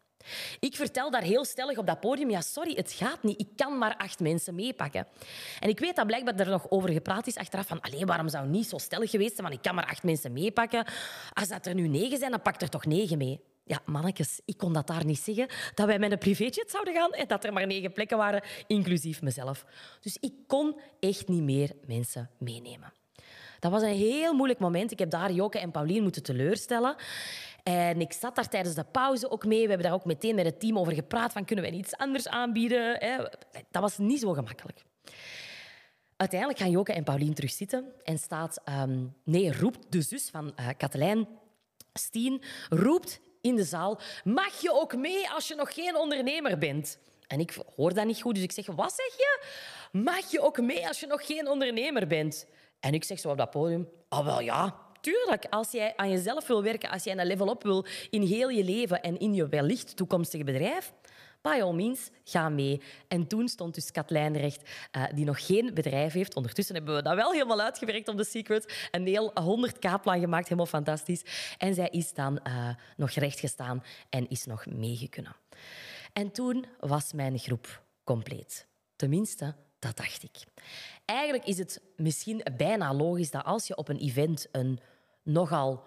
Ik 0.60 0.76
vertel 0.76 1.10
daar 1.10 1.22
heel 1.22 1.44
stellig 1.44 1.78
op 1.78 1.86
dat 1.86 2.00
podium, 2.00 2.30
ja, 2.30 2.40
sorry, 2.40 2.74
het 2.74 2.92
gaat 2.92 3.22
niet. 3.22 3.40
Ik 3.40 3.48
kan 3.56 3.78
maar 3.78 3.96
acht 3.96 4.20
mensen 4.20 4.54
meepakken. 4.54 5.06
En 5.60 5.68
ik 5.68 5.78
weet 5.78 5.96
dat 5.96 6.06
blijkbaar 6.06 6.34
er 6.34 6.48
nog 6.48 6.70
over 6.70 6.90
gepraat 6.90 7.26
is 7.26 7.36
achteraf 7.36 7.66
van, 7.66 7.80
alleen 7.80 8.06
waarom 8.06 8.28
zou 8.28 8.48
niet 8.48 8.66
zo 8.66 8.78
stellig 8.78 9.10
geweest 9.10 9.36
zijn, 9.36 9.52
ik 9.52 9.62
kan 9.62 9.74
maar 9.74 9.86
acht 9.86 10.02
mensen 10.02 10.32
meepakken. 10.32 10.84
Als 11.32 11.48
dat 11.48 11.66
er 11.66 11.74
nu 11.74 11.88
negen 11.88 12.18
zijn, 12.18 12.30
dan 12.30 12.42
pakt 12.42 12.62
er 12.62 12.68
toch 12.68 12.84
negen 12.84 13.18
mee. 13.18 13.40
Ja, 13.64 13.80
mannetjes, 13.84 14.40
ik 14.44 14.56
kon 14.56 14.72
dat 14.72 14.86
daar 14.86 15.04
niet 15.04 15.18
zeggen, 15.18 15.48
dat 15.74 15.86
wij 15.86 15.98
met 15.98 16.12
een 16.12 16.18
privéjet 16.18 16.70
zouden 16.70 16.94
gaan 16.94 17.12
en 17.12 17.26
dat 17.26 17.44
er 17.44 17.52
maar 17.52 17.66
negen 17.66 17.92
plekken 17.92 18.16
waren, 18.16 18.42
inclusief 18.66 19.22
mezelf. 19.22 19.64
Dus 20.00 20.16
ik 20.20 20.32
kon 20.46 20.80
echt 21.00 21.28
niet 21.28 21.42
meer 21.42 21.72
mensen 21.86 22.30
meenemen. 22.38 22.92
Dat 23.60 23.70
was 23.70 23.82
een 23.82 23.88
heel 23.88 24.34
moeilijk 24.34 24.60
moment. 24.60 24.90
Ik 24.90 24.98
heb 24.98 25.10
daar 25.10 25.32
Joke 25.32 25.58
en 25.58 25.70
Paulien 25.70 26.02
moeten 26.02 26.22
teleurstellen. 26.22 26.96
En 27.62 28.00
ik 28.00 28.12
zat 28.12 28.34
daar 28.36 28.48
tijdens 28.48 28.74
de 28.74 28.84
pauze 28.84 29.30
ook 29.30 29.44
mee. 29.44 29.62
We 29.62 29.68
hebben 29.68 29.86
daar 29.86 29.96
ook 29.96 30.04
meteen 30.04 30.34
met 30.34 30.44
het 30.44 30.60
team 30.60 30.78
over 30.78 30.92
gepraat. 30.92 31.32
Van, 31.32 31.44
kunnen 31.44 31.64
we 31.64 31.70
iets 31.70 31.96
anders 31.96 32.28
aanbieden? 32.28 33.00
Dat 33.70 33.82
was 33.82 33.98
niet 33.98 34.20
zo 34.20 34.32
gemakkelijk. 34.32 34.82
Uiteindelijk 36.16 36.60
gaan 36.60 36.70
Joke 36.70 36.92
en 36.92 37.04
Paulien 37.04 37.34
terugzitten 37.34 37.92
en 38.04 38.18
staat... 38.18 38.60
Ehm, 38.64 39.06
nee, 39.24 39.58
roept 39.58 39.92
de 39.92 40.02
zus 40.02 40.28
van 40.30 40.52
uh, 40.60 40.68
Katelijn, 40.76 41.28
Stien, 41.92 42.42
roept 42.68 43.20
in 43.40 43.56
de 43.56 43.64
zaal... 43.64 44.00
Mag 44.24 44.60
je 44.60 44.72
ook 44.72 44.96
mee 44.96 45.30
als 45.30 45.48
je 45.48 45.54
nog 45.54 45.74
geen 45.74 45.96
ondernemer 45.96 46.58
bent? 46.58 46.98
En 47.26 47.40
ik 47.40 47.58
hoor 47.76 47.94
dat 47.94 48.06
niet 48.06 48.22
goed, 48.22 48.34
dus 48.34 48.44
ik 48.44 48.52
zeg... 48.52 48.66
Wat 48.66 48.92
zeg 48.92 49.16
je? 49.16 49.42
Mag 49.92 50.30
je 50.30 50.40
ook 50.40 50.60
mee 50.60 50.88
als 50.88 51.00
je 51.00 51.06
nog 51.06 51.26
geen 51.26 51.48
ondernemer 51.48 52.06
bent? 52.06 52.46
En 52.80 52.94
ik 52.94 53.04
zeg 53.04 53.18
zo 53.18 53.30
op 53.30 53.38
dat 53.38 53.50
podium, 53.50 53.88
oh 54.08 54.24
wel 54.24 54.40
ja, 54.40 54.76
tuurlijk. 55.00 55.46
Als 55.50 55.70
jij 55.70 55.92
aan 55.96 56.10
jezelf 56.10 56.46
wil 56.46 56.62
werken, 56.62 56.90
als 56.90 57.04
jij 57.04 57.18
een 57.18 57.26
level 57.26 57.50
up 57.50 57.62
wil 57.62 57.84
in 58.10 58.22
heel 58.22 58.48
je 58.48 58.64
leven 58.64 59.02
en 59.02 59.18
in 59.18 59.34
je 59.34 59.48
wellicht 59.48 59.96
toekomstige 59.96 60.44
bedrijf, 60.44 60.92
by 61.42 61.60
all 61.62 61.74
means, 61.74 62.10
ga 62.24 62.48
mee. 62.48 62.80
En 63.08 63.26
toen 63.26 63.48
stond 63.48 63.74
dus 63.74 63.90
Katlijn 63.90 64.36
recht, 64.36 64.68
uh, 64.96 65.04
die 65.14 65.24
nog 65.24 65.46
geen 65.46 65.74
bedrijf 65.74 66.12
heeft. 66.12 66.36
Ondertussen 66.36 66.74
hebben 66.74 66.94
we 66.94 67.02
dat 67.02 67.14
wel 67.14 67.32
helemaal 67.32 67.60
uitgewerkt 67.60 68.08
op 68.08 68.16
The 68.16 68.24
Secret. 68.24 68.88
Een 68.90 69.06
heel 69.06 69.32
100k-plan 69.32 70.20
gemaakt, 70.20 70.44
helemaal 70.44 70.66
fantastisch. 70.66 71.54
En 71.58 71.74
zij 71.74 71.88
is 71.88 72.12
dan 72.12 72.40
uh, 72.46 72.68
nog 72.96 73.10
recht 73.10 73.40
gestaan 73.40 73.82
en 74.10 74.28
is 74.28 74.44
nog 74.44 74.66
meegekunnen. 74.66 75.36
En 76.12 76.32
toen 76.32 76.66
was 76.80 77.12
mijn 77.12 77.38
groep 77.38 77.82
compleet. 78.04 78.66
Tenminste, 78.96 79.54
dat 79.78 79.96
dacht 79.96 80.22
ik. 80.22 80.36
Eigenlijk 81.10 81.44
is 81.44 81.58
het 81.58 81.80
misschien 81.96 82.42
bijna 82.56 82.94
logisch 82.94 83.30
dat 83.30 83.44
als 83.44 83.66
je 83.66 83.76
op 83.76 83.88
een 83.88 83.98
event 83.98 84.46
een 84.52 84.78
nogal 85.22 85.82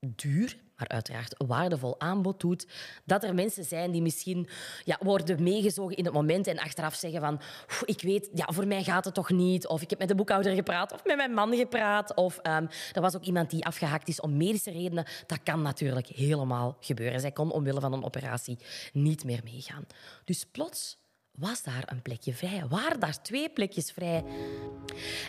duur, 0.00 0.56
maar 0.76 0.88
uiteraard 0.88 1.34
waardevol 1.46 2.00
aanbod 2.00 2.40
doet. 2.40 2.66
Dat 3.04 3.24
er 3.24 3.34
mensen 3.34 3.64
zijn 3.64 3.90
die 3.90 4.02
misschien 4.02 4.48
ja, 4.84 4.98
worden 5.02 5.42
meegezogen 5.42 5.96
in 5.96 6.04
het 6.04 6.14
moment 6.14 6.46
en 6.46 6.58
achteraf 6.58 6.94
zeggen 6.94 7.20
van 7.20 7.40
ik 7.84 8.02
weet, 8.02 8.30
ja, 8.34 8.46
voor 8.52 8.66
mij 8.66 8.82
gaat 8.82 9.04
het 9.04 9.14
toch 9.14 9.30
niet. 9.30 9.66
Of 9.66 9.82
ik 9.82 9.90
heb 9.90 9.98
met 9.98 10.08
de 10.08 10.14
boekhouder 10.14 10.54
gepraat 10.54 10.92
of 10.92 11.04
met 11.04 11.16
mijn 11.16 11.34
man 11.34 11.56
gepraat. 11.56 12.14
Of 12.14 12.36
um, 12.36 12.68
er 12.92 13.00
was 13.00 13.16
ook 13.16 13.24
iemand 13.24 13.50
die 13.50 13.64
afgehaakt 13.64 14.08
is 14.08 14.20
om 14.20 14.36
medische 14.36 14.70
redenen. 14.70 15.06
Dat 15.26 15.42
kan 15.42 15.62
natuurlijk 15.62 16.06
helemaal 16.06 16.76
gebeuren. 16.80 17.20
Zij 17.20 17.32
kon 17.32 17.50
omwille 17.50 17.80
van 17.80 17.92
een 17.92 18.04
operatie 18.04 18.58
niet 18.92 19.24
meer 19.24 19.40
meegaan. 19.44 19.86
Dus 20.24 20.44
plots 20.44 20.96
was 21.38 21.62
daar 21.62 21.82
een 21.86 22.02
plekje 22.02 22.34
vrij. 22.34 22.64
Waren 22.68 23.00
daar 23.00 23.22
twee 23.22 23.48
plekjes 23.48 23.90
vrij. 23.90 24.24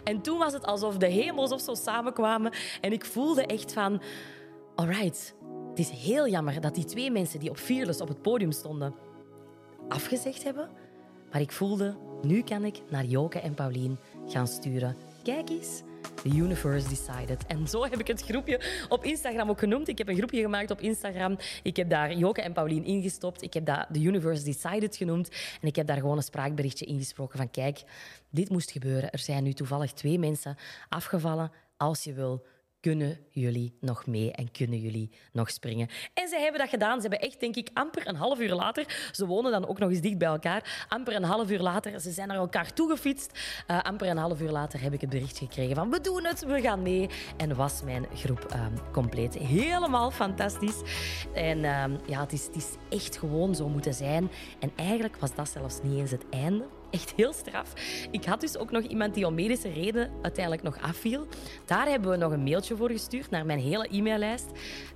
En 0.03 0.21
toen 0.21 0.37
was 0.37 0.53
het 0.53 0.65
alsof 0.65 0.97
de 0.97 1.07
hemels 1.07 1.51
of 1.51 1.61
zo 1.61 1.73
samenkwamen. 1.73 2.53
En 2.81 2.91
ik 2.91 3.05
voelde 3.05 3.45
echt 3.45 3.73
van... 3.73 4.01
Alright, 4.75 5.35
het 5.69 5.79
is 5.79 5.89
heel 5.89 6.27
jammer 6.27 6.61
dat 6.61 6.75
die 6.75 6.85
twee 6.85 7.11
mensen 7.11 7.39
die 7.39 7.49
op 7.49 7.57
Fearless 7.57 8.01
op 8.01 8.07
het 8.07 8.21
podium 8.21 8.51
stonden 8.51 8.95
afgezegd 9.87 10.43
hebben. 10.43 10.69
Maar 11.31 11.41
ik 11.41 11.51
voelde, 11.51 11.97
nu 12.21 12.41
kan 12.41 12.63
ik 12.63 12.81
naar 12.89 13.05
Joke 13.05 13.39
en 13.39 13.53
Paulien 13.53 13.97
gaan 14.27 14.47
sturen. 14.47 14.95
Kijk 15.23 15.49
eens, 15.49 15.81
The 16.23 16.29
Universe 16.29 16.89
Decided. 16.89 17.45
En 17.47 17.67
zo 17.67 17.83
heb 17.83 17.99
ik 17.99 18.07
het 18.07 18.21
groepje 18.21 18.85
op 18.89 19.03
Instagram 19.03 19.49
ook 19.49 19.59
genoemd. 19.59 19.87
Ik 19.87 19.97
heb 19.97 20.07
een 20.07 20.15
groepje 20.15 20.41
gemaakt 20.41 20.71
op 20.71 20.79
Instagram. 20.79 21.37
Ik 21.63 21.75
heb 21.75 21.89
daar 21.89 22.13
Joke 22.13 22.41
en 22.41 22.53
Paulien 22.53 22.83
ingestopt. 22.83 23.41
Ik 23.41 23.53
heb 23.53 23.65
dat 23.65 23.87
The 23.91 24.01
Universe 24.01 24.43
Decided 24.43 24.95
genoemd. 24.95 25.29
En 25.61 25.67
ik 25.67 25.75
heb 25.75 25.87
daar 25.87 25.97
gewoon 25.97 26.17
een 26.17 26.23
spraakberichtje 26.23 26.85
ingesproken 26.85 27.37
van 27.37 27.51
kijk, 27.51 27.83
dit 28.29 28.49
moest 28.49 28.71
gebeuren. 28.71 29.11
Er 29.11 29.19
zijn 29.19 29.43
nu 29.43 29.53
toevallig 29.53 29.93
twee 29.93 30.19
mensen 30.19 30.57
afgevallen. 30.89 31.51
Als 31.77 32.03
je 32.03 32.13
wil, 32.13 32.45
kunnen 32.79 33.19
jullie 33.29 33.77
nog 33.79 34.07
mee 34.07 34.31
en 34.31 34.51
kunnen 34.51 34.79
jullie 34.79 35.11
nog 35.31 35.49
springen? 35.49 35.87
En 36.13 36.27
ze 36.27 36.37
hebben 36.37 36.59
dat 36.59 36.69
gedaan. 36.69 37.01
Ze 37.01 37.07
hebben 37.07 37.27
echt, 37.27 37.39
denk 37.39 37.55
ik, 37.55 37.69
amper 37.73 38.07
een 38.07 38.15
half 38.15 38.39
uur 38.39 38.53
later, 38.53 39.09
ze 39.11 39.25
wonen 39.25 39.51
dan 39.51 39.67
ook 39.67 39.79
nog 39.79 39.89
eens 39.89 40.01
dicht 40.01 40.17
bij 40.17 40.27
elkaar, 40.27 40.85
amper 40.87 41.15
een 41.15 41.23
half 41.23 41.51
uur 41.51 41.59
later, 41.59 41.99
ze 41.99 42.11
zijn 42.11 42.27
naar 42.27 42.37
elkaar 42.37 42.73
toegefietst. 42.73 43.39
Uh, 43.67 43.81
amper 43.81 44.07
een 44.07 44.17
half 44.17 44.41
uur 44.41 44.51
later 44.51 44.81
heb 44.81 44.93
ik 44.93 45.01
het 45.01 45.09
bericht 45.09 45.37
gekregen 45.37 45.75
van 45.75 45.89
we 45.89 46.01
doen 46.01 46.25
het, 46.25 46.45
we 46.45 46.61
gaan 46.61 46.81
mee. 46.81 47.09
En 47.37 47.55
was 47.55 47.83
mijn 47.83 48.07
groep 48.13 48.53
um, 48.53 48.91
compleet. 48.91 49.33
Helemaal 49.33 50.11
fantastisch. 50.11 50.81
En 51.33 51.65
um, 51.65 51.97
ja, 52.05 52.19
het 52.19 52.33
is, 52.33 52.45
het 52.45 52.55
is 52.55 52.75
echt 52.89 53.17
gewoon 53.17 53.55
zo 53.55 53.69
moeten 53.69 53.93
zijn. 53.93 54.31
En 54.59 54.71
eigenlijk 54.75 55.17
was 55.17 55.35
dat 55.35 55.49
zelfs 55.49 55.79
niet 55.83 55.99
eens 55.99 56.11
het 56.11 56.29
einde. 56.29 56.78
Echt 56.91 57.13
heel 57.15 57.33
straf. 57.33 57.73
Ik 58.11 58.25
had 58.25 58.41
dus 58.41 58.57
ook 58.57 58.71
nog 58.71 58.83
iemand 58.83 59.13
die 59.13 59.25
om 59.25 59.33
medische 59.33 59.69
reden 59.69 60.11
uiteindelijk 60.21 60.63
nog 60.63 60.81
afviel. 60.81 61.27
Daar 61.65 61.87
hebben 61.87 62.09
we 62.09 62.17
nog 62.17 62.31
een 62.31 62.43
mailtje 62.43 62.75
voor 62.75 62.91
gestuurd 62.91 63.29
naar 63.29 63.45
mijn 63.45 63.59
hele 63.59 63.87
e-maillijst. 63.91 64.45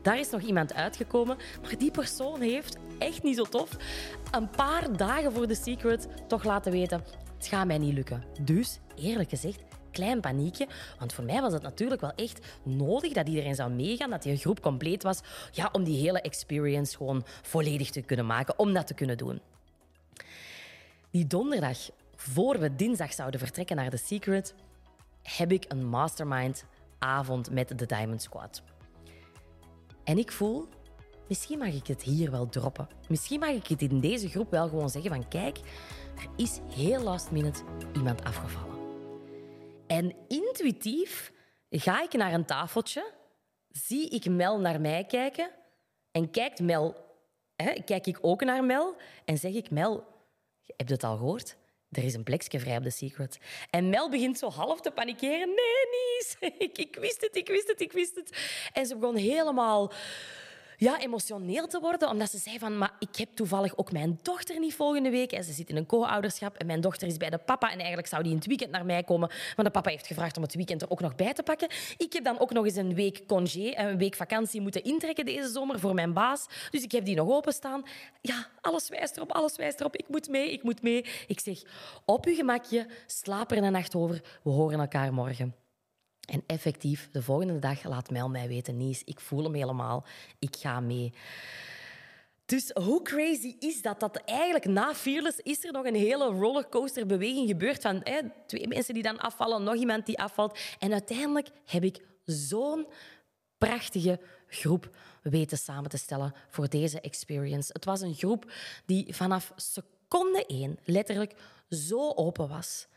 Daar 0.02 0.20
is 0.20 0.30
nog 0.30 0.42
iemand 0.42 0.74
uitgekomen. 0.74 1.38
Maar 1.62 1.78
die 1.78 1.92
persoon 1.92 2.42
heeft, 2.42 2.78
echt 3.00 3.24
niet 3.24 3.36
zo 3.36 3.44
tof, 3.44 3.70
een 4.32 4.50
paar 4.50 4.98
dagen 4.98 5.32
voor 5.32 5.48
de 5.48 5.56
secret 5.56 6.08
toch 6.28 6.44
laten 6.44 6.72
weten: 6.72 7.04
het 7.38 7.48
gaat 7.48 7.68
mij 7.68 7.78
niet 7.78 7.94
lukken. 7.94 8.24
Dus, 8.42 8.80
eerlijk 8.96 9.30
gezegd, 9.30 9.64
klein 9.92 10.22
paniekje. 10.22 10.68
Want 11.00 11.14
voor 11.14 11.24
mij 11.24 11.42
was 11.42 11.54
het 11.54 11.62
natuurlijk 11.62 12.02
wel 12.02 12.14
echt 12.16 12.46
nodig 12.64 13.14
dat 13.14 13.28
iedereen 13.28 13.56
zou 13.56 13.72
meegaan, 13.72 14.10
dat 14.10 14.24
die 14.24 14.38
groep 14.38 14.62
compleet 14.62 15.04
was, 15.04 15.22
ja, 15.52 15.70
om 15.72 15.84
die 15.84 16.00
hele 16.00 16.22
experience 16.22 16.98
gewoon 16.98 17.24
volledig 17.42 17.90
te 17.90 18.02
kunnen 18.02 18.26
maken, 18.26 18.60
om 18.60 18.74
dat 18.74 18.88
te 18.88 18.94
kunnen 18.94 19.18
doen. 19.18 19.42
Die 21.14 21.28
donderdag, 21.28 21.78
voor 22.16 22.60
we 22.60 22.76
dinsdag 22.76 23.14
zouden 23.14 23.40
vertrekken 23.40 23.76
naar 23.76 23.90
The 23.90 23.98
Secret, 23.98 24.56
heb 25.22 25.52
ik 25.52 25.66
een 25.68 25.86
mastermind 25.86 26.66
avond 27.00 27.52
met 27.52 27.80
de 27.80 27.86
Diamond 27.86 28.22
Squad. 28.22 28.64
En 30.04 30.18
ik 30.18 30.32
voel, 30.32 30.68
misschien 31.28 31.58
mag 31.58 31.74
ik 31.74 31.88
het 31.88 32.04
hier 32.04 32.32
wel 32.32 32.50
droppen. 32.50 32.88
Misschien 33.10 33.40
mag 33.40 33.50
ik 33.50 33.68
het 33.68 33.82
in 33.82 34.00
deze 34.00 34.30
groep 34.30 34.52
wel 34.52 34.68
gewoon 34.68 34.90
zeggen 34.90 35.12
van 35.12 35.28
kijk, 35.28 35.58
er 36.16 36.28
is 36.36 36.60
heel 36.70 37.02
last 37.02 37.32
minute 37.32 37.64
iemand 37.96 38.24
afgevallen. 38.24 38.78
En 39.88 40.16
intuïtief 40.28 41.34
ga 41.70 42.04
ik 42.04 42.14
naar 42.14 42.34
een 42.34 42.46
tafeltje, 42.46 43.14
zie 43.68 44.10
ik 44.10 44.30
Mel 44.30 44.60
naar 44.60 44.82
mij 44.82 45.06
kijken 45.06 45.52
en 46.12 46.32
kijkt 46.32 46.60
Mel, 46.60 46.96
hè, 47.56 47.74
kijk 47.86 48.08
ik 48.08 48.18
ook 48.22 48.44
naar 48.44 48.64
Mel 48.64 48.96
en 49.26 49.38
zeg 49.38 49.54
ik 49.54 49.72
Mel, 49.72 50.13
heb 50.66 50.88
je 50.88 50.94
het 50.94 51.04
al 51.04 51.18
gehoord? 51.18 51.58
Er 51.92 52.04
is 52.04 52.14
een 52.14 52.24
plekje 52.24 52.60
vrij 52.60 52.78
op 52.78 52.84
The 52.84 52.90
Secret. 52.90 53.38
En 53.70 53.90
Mel 53.90 54.10
begint 54.10 54.38
zo 54.38 54.50
half 54.50 54.82
te 54.82 54.92
panikeren. 54.92 55.48
Nee, 55.48 55.86
Nies. 55.92 56.36
Ik, 56.68 56.78
ik 56.78 56.96
wist 57.00 57.22
het, 57.22 57.36
ik 57.36 57.48
wist 57.48 57.68
het, 57.68 57.82
ik 57.82 57.92
wist 57.92 58.16
het. 58.16 58.30
En 58.74 58.86
ze 58.86 58.96
begon 58.96 59.16
helemaal 59.16 59.92
ja, 60.84 61.00
emotioneel 61.00 61.68
te 61.68 61.80
worden, 61.80 62.10
omdat 62.10 62.30
ze 62.30 62.38
zei 62.38 62.60
van, 62.60 62.78
maar 62.78 62.92
ik 63.00 63.16
heb 63.16 63.30
toevallig 63.34 63.78
ook 63.78 63.92
mijn 63.92 64.20
dochter 64.22 64.60
niet 64.60 64.76
volgende 64.76 65.10
week. 65.10 65.32
En 65.32 65.44
ze 65.44 65.54
zit 65.54 65.70
in 65.70 65.76
een 65.76 65.86
co-ouderschap 65.86 66.56
en 66.56 66.66
mijn 66.66 66.82
dochter 66.82 67.08
is 67.08 67.18
bij 67.18 67.30
de 67.30 67.38
papa 67.38 67.72
en 67.72 67.78
eigenlijk 67.78 68.08
zou 68.08 68.22
die 68.24 68.32
in 68.32 68.38
het 68.38 68.48
weekend 68.48 68.72
naar 68.72 68.86
mij 68.86 69.04
komen, 69.04 69.30
maar 69.56 69.66
de 69.66 69.72
papa 69.72 69.90
heeft 69.90 70.08
gevraagd 70.08 70.38
om 70.38 70.44
het 70.44 70.56
weekend 70.56 70.82
er 70.82 70.90
ook 70.90 71.00
nog 71.00 71.16
bij 71.16 71.34
te 71.34 71.44
pakken. 71.44 71.70
Ik 71.98 72.14
heb 72.14 72.24
dan 72.24 72.40
ook 72.40 72.52
nog 72.52 72.66
eens 72.66 72.76
een 72.76 72.96
week 72.96 73.26
congé, 73.28 73.74
een 73.76 73.98
week 73.98 74.16
vakantie 74.16 74.62
moeten 74.62 74.84
intrekken 74.84 75.26
deze 75.26 75.48
zomer 75.48 75.80
voor 75.80 75.94
mijn 75.94 76.14
baas, 76.14 76.46
dus 76.70 76.84
ik 76.84 76.92
heb 76.92 77.06
die 77.06 77.16
nog 77.16 77.30
openstaan. 77.30 77.84
Ja, 78.22 78.48
alles 78.62 78.90
wijst 78.90 79.16
erop, 79.16 79.32
alles 79.32 79.56
wijst 79.56 79.80
erop. 79.80 79.96
Ik 79.96 80.08
moet 80.08 80.30
mee, 80.30 80.52
ik 80.52 80.64
moet 80.64 80.82
mee. 80.82 81.06
Ik 81.28 81.40
zeg, 81.40 81.62
op 82.06 82.26
uw 82.26 82.36
gemakje, 82.36 82.88
slaap 83.06 83.52
er 83.52 83.58
een 83.58 83.72
nacht 83.72 83.96
over, 83.96 84.22
we 84.44 84.50
horen 84.50 84.80
elkaar 84.80 85.14
morgen. 85.14 85.63
En 86.26 86.44
effectief, 86.48 87.10
de 87.12 87.22
volgende 87.22 87.60
dag 87.60 87.84
laat 87.84 88.10
Mel 88.10 88.30
mij 88.30 88.48
weten, 88.48 88.78
Nies, 88.78 89.04
ik 89.04 89.20
voel 89.20 89.44
hem 89.44 89.54
helemaal, 89.54 90.06
ik 90.40 90.56
ga 90.56 90.80
mee. 90.80 91.14
Dus 92.46 92.70
hoe 92.70 93.02
crazy 93.02 93.56
is 93.60 93.82
dat? 93.82 94.00
Dat 94.00 94.22
eigenlijk 94.26 94.66
na 94.66 94.94
Fearless 94.94 95.40
is 95.40 95.64
er 95.64 95.72
nog 95.72 95.86
een 95.86 95.96
hele 95.96 96.26
rollercoasterbeweging 96.26 97.48
gebeurd 97.48 97.82
van 97.82 98.02
hè, 98.04 98.20
twee 98.48 98.68
mensen 98.68 98.94
die 98.94 99.04
dan 99.04 99.20
afvallen, 99.20 99.64
nog 99.64 99.76
iemand 99.76 100.06
die 100.06 100.20
afvalt. 100.20 100.60
En 100.80 100.92
uiteindelijk 100.92 101.50
heb 101.66 101.84
ik 101.84 102.00
zo'n 102.26 102.88
prachtige 103.58 104.20
groep 104.48 104.96
weten 105.22 105.58
samen 105.58 105.90
te 105.90 105.98
stellen 105.98 106.34
voor 106.50 106.70
deze 106.70 107.02
experience. 107.02 107.70
Het 107.74 107.86
was 107.86 108.02
een 108.02 108.16
groep 108.16 108.52
die 108.86 109.16
vanaf 109.16 109.52
seconde 109.56 110.46
één 110.46 110.80
letterlijk 110.84 111.34
zo 111.70 112.12
open 112.12 112.50
was 112.50 112.88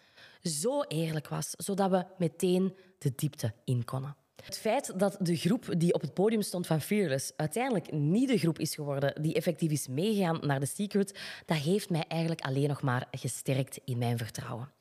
zo 0.48 0.82
eerlijk 0.82 1.28
was, 1.28 1.50
zodat 1.50 1.90
we 1.90 2.04
meteen 2.18 2.76
de 2.98 3.12
diepte 3.16 3.52
in 3.64 3.84
konden. 3.84 4.16
Het 4.44 4.58
feit 4.58 4.98
dat 4.98 5.16
de 5.20 5.36
groep 5.36 5.74
die 5.78 5.94
op 5.94 6.00
het 6.00 6.14
podium 6.14 6.42
stond 6.42 6.66
van 6.66 6.80
Fearless 6.80 7.32
uiteindelijk 7.36 7.92
niet 7.92 8.28
de 8.28 8.38
groep 8.38 8.58
is 8.58 8.74
geworden 8.74 9.22
die 9.22 9.34
effectief 9.34 9.70
is 9.70 9.88
meegegaan 9.88 10.38
naar 10.40 10.60
The 10.60 10.66
Secret, 10.66 11.18
dat 11.46 11.56
heeft 11.56 11.90
mij 11.90 12.04
eigenlijk 12.08 12.40
alleen 12.40 12.68
nog 12.68 12.82
maar 12.82 13.08
gesterkt 13.10 13.80
in 13.84 13.98
mijn 13.98 14.18
vertrouwen. 14.18 14.72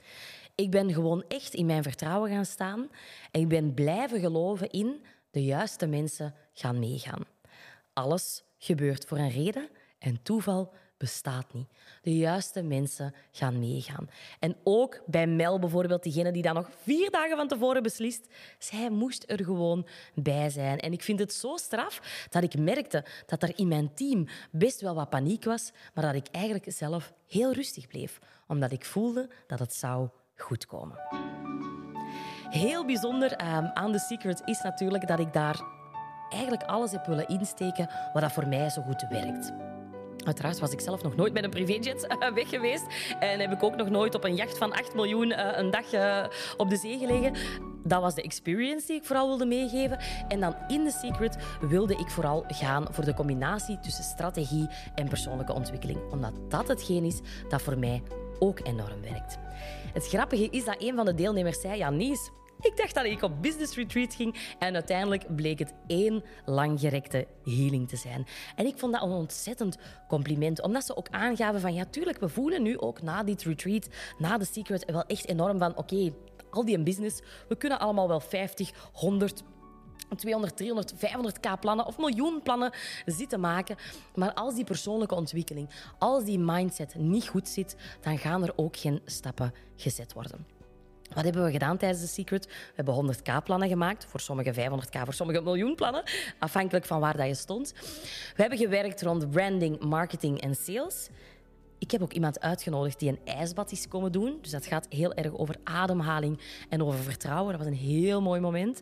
Ik 0.55 0.71
ben 0.71 0.93
gewoon 0.93 1.23
echt 1.27 1.53
in 1.53 1.65
mijn 1.65 1.83
vertrouwen 1.83 2.29
gaan 2.29 2.45
staan 2.45 2.89
en 3.31 3.41
ik 3.41 3.47
ben 3.47 3.73
blijven 3.73 4.19
geloven 4.19 4.69
in 4.69 5.05
de 5.31 5.43
juiste 5.43 5.87
mensen 5.87 6.33
gaan 6.53 6.79
meegaan. 6.79 7.23
Alles 7.93 8.43
gebeurt 8.57 9.05
voor 9.05 9.17
een 9.17 9.29
reden 9.29 9.69
en 9.99 10.21
toeval 10.23 10.73
bestaat 10.97 11.53
niet. 11.53 11.67
De 12.01 12.17
juiste 12.17 12.61
mensen 12.61 13.13
gaan 13.31 13.59
meegaan. 13.59 14.09
En 14.39 14.55
ook 14.63 15.01
bij 15.05 15.27
Mel 15.27 15.59
bijvoorbeeld, 15.59 16.03
diegene 16.03 16.31
die 16.31 16.41
dan 16.41 16.53
nog 16.53 16.69
vier 16.81 17.11
dagen 17.11 17.37
van 17.37 17.47
tevoren 17.47 17.83
beslist, 17.83 18.27
zij 18.59 18.89
moest 18.89 19.23
er 19.27 19.43
gewoon 19.43 19.87
bij 20.13 20.49
zijn. 20.49 20.79
En 20.79 20.91
ik 20.91 21.03
vind 21.03 21.19
het 21.19 21.33
zo 21.33 21.57
straf 21.57 22.25
dat 22.29 22.43
ik 22.43 22.57
merkte 22.57 23.05
dat 23.25 23.43
er 23.43 23.51
in 23.55 23.67
mijn 23.67 23.93
team 23.93 24.27
best 24.51 24.81
wel 24.81 24.95
wat 24.95 25.09
paniek 25.09 25.43
was, 25.43 25.71
maar 25.93 26.05
dat 26.05 26.15
ik 26.15 26.27
eigenlijk 26.31 26.65
zelf 26.67 27.13
heel 27.27 27.53
rustig 27.53 27.87
bleef, 27.87 28.19
omdat 28.47 28.71
ik 28.71 28.85
voelde 28.85 29.29
dat 29.47 29.59
het 29.59 29.73
zou 29.73 30.09
goed 30.35 30.65
komen. 30.65 30.99
Heel 32.49 32.85
bijzonder 32.85 33.31
um, 33.31 33.65
aan 33.73 33.91
The 33.91 33.99
Secret 33.99 34.41
is 34.45 34.61
natuurlijk 34.61 35.07
dat 35.07 35.19
ik 35.19 35.33
daar 35.33 35.59
eigenlijk 36.29 36.63
alles 36.63 36.91
heb 36.91 37.05
willen 37.05 37.27
insteken 37.27 37.89
wat 38.13 38.21
dat 38.21 38.31
voor 38.31 38.47
mij 38.47 38.69
zo 38.69 38.81
goed 38.81 39.05
werkt. 39.09 39.64
Uiteraard 40.23 40.59
was 40.59 40.71
ik 40.71 40.79
zelf 40.79 41.03
nog 41.03 41.15
nooit 41.15 41.33
met 41.33 41.43
een 41.43 41.49
privéjet 41.49 42.17
uh, 42.19 42.33
weg 42.33 42.49
geweest. 42.49 42.85
En 43.19 43.39
heb 43.39 43.51
ik 43.51 43.63
ook 43.63 43.75
nog 43.75 43.89
nooit 43.89 44.15
op 44.15 44.23
een 44.23 44.35
jacht 44.35 44.57
van 44.57 44.73
8 44.73 44.93
miljoen 44.93 45.29
uh, 45.31 45.49
een 45.53 45.71
dag 45.71 45.93
uh, 45.93 46.25
op 46.57 46.69
de 46.69 46.75
zee 46.75 46.97
gelegen. 46.97 47.33
Dat 47.83 48.01
was 48.01 48.15
de 48.15 48.21
experience 48.21 48.87
die 48.87 48.95
ik 48.95 49.05
vooral 49.05 49.27
wilde 49.27 49.45
meegeven. 49.45 49.99
En 50.27 50.39
dan 50.39 50.55
in 50.67 50.83
The 50.83 50.97
Secret 51.01 51.37
wilde 51.61 51.95
ik 51.95 52.09
vooral 52.09 52.43
gaan 52.47 52.87
voor 52.91 53.05
de 53.05 53.13
combinatie 53.13 53.79
tussen 53.79 54.03
strategie 54.03 54.67
en 54.95 55.07
persoonlijke 55.07 55.53
ontwikkeling. 55.53 55.99
Omdat 56.11 56.33
dat 56.49 56.67
hetgeen 56.67 57.03
is 57.03 57.19
dat 57.49 57.61
voor 57.61 57.77
mij 57.77 58.03
ook 58.39 58.59
enorm 58.63 59.01
werkt. 59.01 59.37
Het 59.93 60.07
grappige 60.07 60.49
is 60.49 60.65
dat 60.65 60.75
een 60.79 60.95
van 60.95 61.05
de 61.05 61.15
deelnemers 61.15 61.61
zei: 61.61 61.77
Ja, 61.77 61.89
Nies, 61.89 62.31
ik 62.69 62.77
dacht 62.77 62.95
dat 62.95 63.05
ik 63.05 63.21
op 63.21 63.41
business 63.41 63.75
retreat 63.75 64.13
ging 64.13 64.55
en 64.59 64.73
uiteindelijk 64.73 65.35
bleek 65.35 65.59
het 65.59 65.73
één 65.87 66.23
langgerekte 66.45 67.27
healing 67.43 67.87
te 67.87 67.95
zijn. 67.95 68.27
En 68.55 68.65
ik 68.65 68.77
vond 68.77 68.93
dat 68.93 69.01
een 69.01 69.09
ontzettend 69.09 69.77
compliment, 70.07 70.61
omdat 70.61 70.85
ze 70.85 70.95
ook 70.95 71.09
aangaven 71.09 71.61
van 71.61 71.73
ja, 71.73 71.85
tuurlijk, 71.85 72.19
we 72.19 72.29
voelen 72.29 72.61
nu 72.61 72.79
ook 72.79 73.01
na 73.01 73.23
dit 73.23 73.43
retreat, 73.43 73.87
na 74.17 74.37
de 74.37 74.45
secret, 74.45 74.85
wel 74.85 75.05
echt 75.05 75.27
enorm 75.27 75.59
van 75.59 75.77
oké, 75.77 76.13
al 76.49 76.65
die 76.65 76.83
business, 76.83 77.19
we 77.47 77.55
kunnen 77.55 77.79
allemaal 77.79 78.07
wel 78.07 78.19
50, 78.19 78.71
100 78.93 79.43
200, 80.15 80.57
300, 80.57 80.93
500k 80.95 81.59
plannen 81.59 81.85
of 81.85 81.97
miljoen 81.97 82.41
plannen 82.43 82.71
zitten 83.05 83.39
maken. 83.39 83.75
Maar 84.15 84.33
als 84.33 84.55
die 84.55 84.63
persoonlijke 84.63 85.15
ontwikkeling, 85.15 85.69
als 85.99 86.23
die 86.23 86.39
mindset 86.39 86.95
niet 86.95 87.27
goed 87.27 87.47
zit, 87.47 87.75
dan 88.01 88.17
gaan 88.17 88.43
er 88.43 88.53
ook 88.55 88.77
geen 88.77 89.01
stappen 89.05 89.53
gezet 89.75 90.13
worden. 90.13 90.54
Wat 91.13 91.23
hebben 91.23 91.43
we 91.43 91.51
gedaan 91.51 91.77
tijdens 91.77 92.01
de 92.01 92.07
Secret? 92.07 92.45
We 92.45 92.83
hebben 92.83 93.15
100k 93.15 93.43
plannen 93.43 93.69
gemaakt. 93.69 94.05
Voor 94.05 94.19
sommigen 94.19 94.53
500k, 94.53 95.01
voor 95.03 95.13
sommigen 95.13 95.43
miljoen 95.43 95.75
plannen. 95.75 96.03
Afhankelijk 96.39 96.85
van 96.85 96.99
waar 96.99 97.17
dat 97.17 97.27
je 97.27 97.35
stond. 97.35 97.73
We 98.35 98.41
hebben 98.41 98.57
gewerkt 98.57 99.01
rond 99.01 99.29
branding, 99.29 99.79
marketing 99.79 100.41
en 100.41 100.55
sales. 100.55 101.09
Ik 101.77 101.91
heb 101.91 102.01
ook 102.01 102.13
iemand 102.13 102.39
uitgenodigd 102.39 102.99
die 102.99 103.09
een 103.09 103.19
ijsbad 103.25 103.71
is 103.71 103.87
komen 103.87 104.11
doen. 104.11 104.37
Dus 104.41 104.51
dat 104.51 104.65
gaat 104.65 104.85
heel 104.89 105.13
erg 105.13 105.37
over 105.37 105.55
ademhaling 105.63 106.39
en 106.69 106.83
over 106.83 106.99
vertrouwen. 106.99 107.51
Dat 107.57 107.63
was 107.63 107.71
een 107.71 107.79
heel 107.79 108.21
mooi 108.21 108.39
moment. 108.39 108.81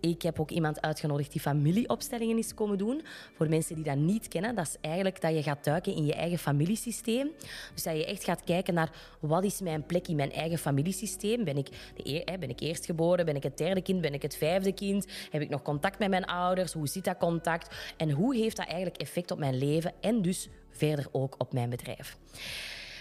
Ik 0.00 0.22
heb 0.22 0.40
ook 0.40 0.50
iemand 0.50 0.80
uitgenodigd 0.80 1.32
die 1.32 1.40
familieopstellingen 1.40 2.38
is 2.38 2.54
komen 2.54 2.78
doen. 2.78 3.02
Voor 3.34 3.48
mensen 3.48 3.74
die 3.74 3.84
dat 3.84 3.96
niet 3.96 4.28
kennen, 4.28 4.54
dat 4.54 4.66
is 4.66 4.76
eigenlijk 4.80 5.20
dat 5.20 5.34
je 5.34 5.42
gaat 5.42 5.64
duiken 5.64 5.94
in 5.94 6.06
je 6.06 6.14
eigen 6.14 6.38
familiesysteem. 6.38 7.30
Dus 7.74 7.82
dat 7.82 7.96
je 7.96 8.06
echt 8.06 8.24
gaat 8.24 8.44
kijken 8.44 8.74
naar 8.74 8.90
wat 9.20 9.44
is 9.44 9.60
mijn 9.60 9.86
plek 9.86 10.08
in 10.08 10.16
mijn 10.16 10.32
eigen 10.32 10.58
familiesysteem. 10.58 11.44
Ben 11.44 11.56
ik, 11.56 11.68
de, 11.94 12.36
ben 12.40 12.50
ik 12.50 12.60
eerstgeboren? 12.60 13.24
Ben 13.24 13.36
ik 13.36 13.42
het 13.42 13.58
derde 13.58 13.82
kind? 13.82 14.00
Ben 14.00 14.14
ik 14.14 14.22
het 14.22 14.36
vijfde 14.36 14.72
kind? 14.72 15.06
Heb 15.30 15.42
ik 15.42 15.48
nog 15.48 15.62
contact 15.62 15.98
met 15.98 16.08
mijn 16.08 16.24
ouders? 16.24 16.72
Hoe 16.72 16.88
zit 16.88 17.04
dat 17.04 17.16
contact? 17.16 17.74
En 17.96 18.10
hoe 18.10 18.36
heeft 18.36 18.56
dat 18.56 18.66
eigenlijk 18.66 18.96
effect 18.96 19.30
op 19.30 19.38
mijn 19.38 19.58
leven 19.58 19.92
en 20.00 20.22
dus 20.22 20.48
verder 20.70 21.06
ook 21.12 21.34
op 21.38 21.52
mijn 21.52 21.70
bedrijf? 21.70 22.16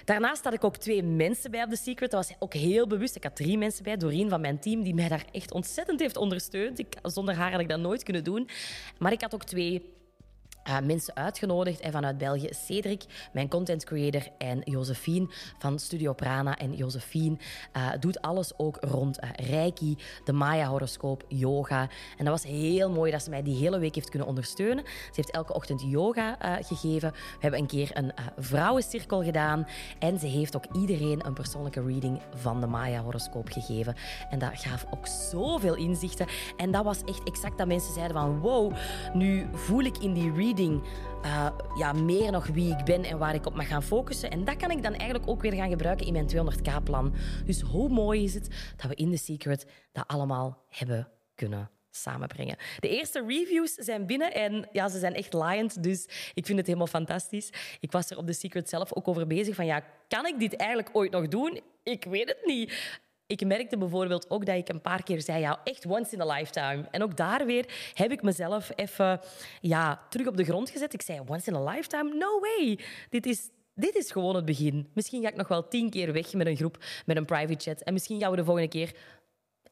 Daarnaast 0.06 0.44
had 0.44 0.54
ik 0.54 0.64
ook 0.64 0.78
twee 0.78 1.04
mensen 1.04 1.52
bij 1.52 1.64
op 1.64 1.70
The 1.70 1.76
Secret. 1.76 2.12
Dat 2.12 2.28
was 2.28 2.38
ook 2.40 2.54
heel 2.54 2.88
bewust. 2.88 3.16
Ik 3.16 3.24
had 3.24 3.36
drie 3.36 3.58
mensen 3.58 3.84
bij. 3.84 3.98
Doreen 3.98 4.30
van 4.30 4.42
mijn 4.42 4.60
team, 4.60 4.84
die 4.84 4.94
mij 4.94 5.10
daar 5.10 5.26
echt 5.32 5.52
ontzettend 5.54 6.00
heeft 6.00 6.18
ondersteund. 6.18 6.80
Ik, 6.80 6.96
zonder 7.04 7.36
haar 7.36 7.52
had 7.52 7.60
ik 7.60 7.70
dat 7.70 7.80
nooit 7.80 8.04
kunnen 8.04 8.24
doen. 8.24 8.50
Maar 9.00 9.12
ik 9.12 9.22
had 9.22 9.34
ook 9.34 9.44
twee 9.44 9.94
uh, 10.68 10.80
mensen 10.80 11.16
uitgenodigd. 11.16 11.80
En 11.80 11.92
vanuit 11.92 12.18
België 12.18 12.50
Cedric, 12.52 13.04
mijn 13.34 13.50
content 13.50 13.84
creator, 13.84 14.28
en 14.38 14.62
Josephine 14.64 15.28
van 15.60 15.80
Studio 15.80 16.14
Prana. 16.14 16.58
En 16.58 16.74
Josephine 16.74 17.38
uh, 17.78 17.92
doet 18.00 18.22
alles 18.22 18.58
ook 18.58 18.78
rond 18.80 19.24
uh, 19.24 19.30
Reiki, 19.50 19.98
de 20.24 20.34
Maya-horoscoop, 20.34 21.24
yoga. 21.28 21.82
En 22.18 22.26
dat 22.26 22.42
was 22.42 22.52
heel 22.52 22.90
mooi 22.90 23.12
dat 23.12 23.24
ze 23.24 23.30
mij 23.30 23.44
die 23.44 23.58
hele 23.58 23.80
week 23.80 23.96
heeft 23.96 24.10
kunnen 24.10 24.28
ondersteunen. 24.28 24.84
Ze 24.86 25.12
heeft 25.14 25.32
elke 25.32 25.54
ochtend 25.54 25.82
yoga 25.82 26.38
gegeven. 26.62 27.12
We 27.12 27.38
hebben 27.40 27.60
een 27.60 27.68
keer 27.68 27.90
een 27.94 28.12
vrouwencirkel 28.38 29.24
gedaan. 29.24 29.68
En 30.00 30.20
ze 30.20 30.28
heeft 30.28 30.56
ook 30.56 30.66
iedereen 30.74 31.26
een 31.26 31.34
persoonlijke 31.34 31.82
reading 31.82 32.22
van 32.36 32.62
de 32.62 32.68
Maya-horoscoop 32.68 33.50
gegeven. 33.50 33.96
En 34.30 34.40
dat 34.40 34.50
gaf 34.54 34.86
ook 34.90 35.08
zoveel 35.08 35.76
inzichten. 35.76 36.28
En 36.58 36.72
dat 36.72 36.84
was 36.84 37.04
echt 37.04 37.24
exact 37.24 37.58
dat 37.58 37.68
mensen 37.68 37.94
zeiden 37.94 38.18
van 38.18 38.40
wow, 38.40 38.74
nu 39.14 39.48
voel 39.54 39.82
ik 39.82 39.98
in 39.98 40.14
die 40.14 40.32
reading 40.32 40.54
uh, 40.60 41.50
ja, 41.78 41.94
meer 41.94 42.32
nog 42.32 42.48
wie 42.48 42.78
ik 42.78 42.86
ben 42.86 43.04
en 43.04 43.18
waar 43.18 43.34
ik 43.34 43.46
op 43.46 43.56
mag 43.56 43.68
gaan 43.68 43.84
focussen. 43.84 44.32
En 44.32 44.44
dat 44.44 44.56
kan 44.56 44.72
ik 44.72 44.84
dan 44.84 44.94
eigenlijk 44.94 45.30
ook 45.30 45.42
weer 45.42 45.54
gaan 45.54 45.70
gebruiken 45.70 46.06
in 46.06 46.14
mijn 46.14 46.30
200k-plan. 46.30 47.14
Dus 47.46 47.62
hoe 47.62 47.90
mooi 47.90 48.24
is 48.24 48.34
het 48.34 48.74
dat 48.76 48.90
we 48.90 48.96
in 48.96 49.12
The 49.12 49.18
Secret 49.18 49.66
dat 49.92 50.08
allemaal 50.08 50.64
hebben 50.70 51.08
kunnen 51.36 51.70
samenbrengen. 51.90 52.58
De 52.80 52.90
eerste 52.90 53.24
reviews 53.28 53.74
zijn 53.74 54.06
binnen 54.06 54.34
en 54.34 54.70
ja, 54.72 54.90
ze 54.90 55.00
zijn 55.00 55.14
echt 55.14 55.34
liant, 55.34 55.84
dus 55.84 56.06
ik 56.34 56.46
vind 56.46 56.58
het 56.58 56.68
helemaal 56.68 56.88
fantastisch. 56.88 57.50
Ik 57.80 57.92
was 57.92 58.10
er 58.10 58.18
op 58.18 58.28
The 58.28 58.34
Secret 58.34 58.70
zelf 58.70 58.94
ook 58.94 59.08
over 59.08 59.28
bezig 59.28 59.56
van 59.56 59.66
ja, 59.66 59.84
kan 60.08 60.26
ik 60.26 60.40
dit 60.40 60.56
eigenlijk 60.56 60.90
ooit 60.94 61.12
nog 61.12 61.28
doen? 61.28 61.62
Ik 61.84 62.04
weet 62.04 62.28
het 62.28 62.46
niet. 62.46 63.00
Ik 63.28 63.46
merkte 63.46 63.78
bijvoorbeeld 63.78 64.30
ook 64.30 64.46
dat 64.46 64.56
ik 64.56 64.70
een 64.70 64.82
paar 64.82 65.04
keer 65.04 65.22
zei, 65.22 65.40
ja, 65.40 65.60
echt 65.64 65.86
once 65.86 66.14
in 66.14 66.22
a 66.22 66.34
lifetime. 66.34 66.88
En 66.92 67.04
ook 67.04 67.18
daar 67.18 67.46
weer 67.46 67.92
heb 67.94 68.12
ik 68.12 68.22
mezelf 68.22 68.72
even 68.76 69.22
ja, 69.62 70.06
terug 70.10 70.28
op 70.28 70.38
de 70.38 70.44
grond 70.44 70.70
gezet. 70.70 70.94
Ik 70.94 71.02
zei, 71.02 71.22
once 71.28 71.50
in 71.50 71.56
a 71.56 71.64
lifetime? 71.64 72.14
No 72.14 72.40
way. 72.40 72.80
Dit 73.10 73.26
is, 73.26 73.50
dit 73.74 73.96
is 73.96 74.12
gewoon 74.12 74.36
het 74.36 74.46
begin. 74.46 74.90
Misschien 74.94 75.22
ga 75.22 75.30
ik 75.30 75.36
nog 75.36 75.48
wel 75.48 75.68
tien 75.68 75.90
keer 75.90 76.14
weg 76.14 76.34
met 76.34 76.48
een 76.48 76.56
groep, 76.56 76.84
met 77.06 77.18
een 77.18 77.26
private 77.26 77.70
chat. 77.70 77.82
En 77.82 77.94
misschien 77.94 78.20
gaan 78.20 78.32
we 78.32 78.38
de 78.38 78.46
volgende 78.46 78.70
keer 78.70 78.96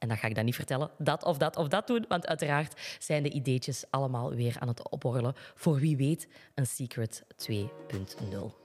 en 0.04 0.10
dan 0.10 0.18
ga 0.18 0.28
ik 0.28 0.36
dat 0.36 0.44
niet 0.44 0.56
vertellen, 0.56 0.92
dat 0.98 1.24
of 1.24 1.38
dat 1.38 1.56
of 1.56 1.68
dat 1.68 1.88
doen. 1.88 2.06
Want 2.08 2.28
uiteraard 2.28 2.98
zijn 3.00 3.24
de 3.24 3.30
ideetjes 3.30 3.84
allemaal 3.90 4.34
weer 4.34 4.56
aan 4.60 4.68
het 4.68 4.90
opborrelen 4.90 5.34
voor 5.36 5.76
wie 5.76 5.98
weet 5.98 6.28
een 6.56 6.68
Secret 6.68 7.24
2.0. 7.52 8.63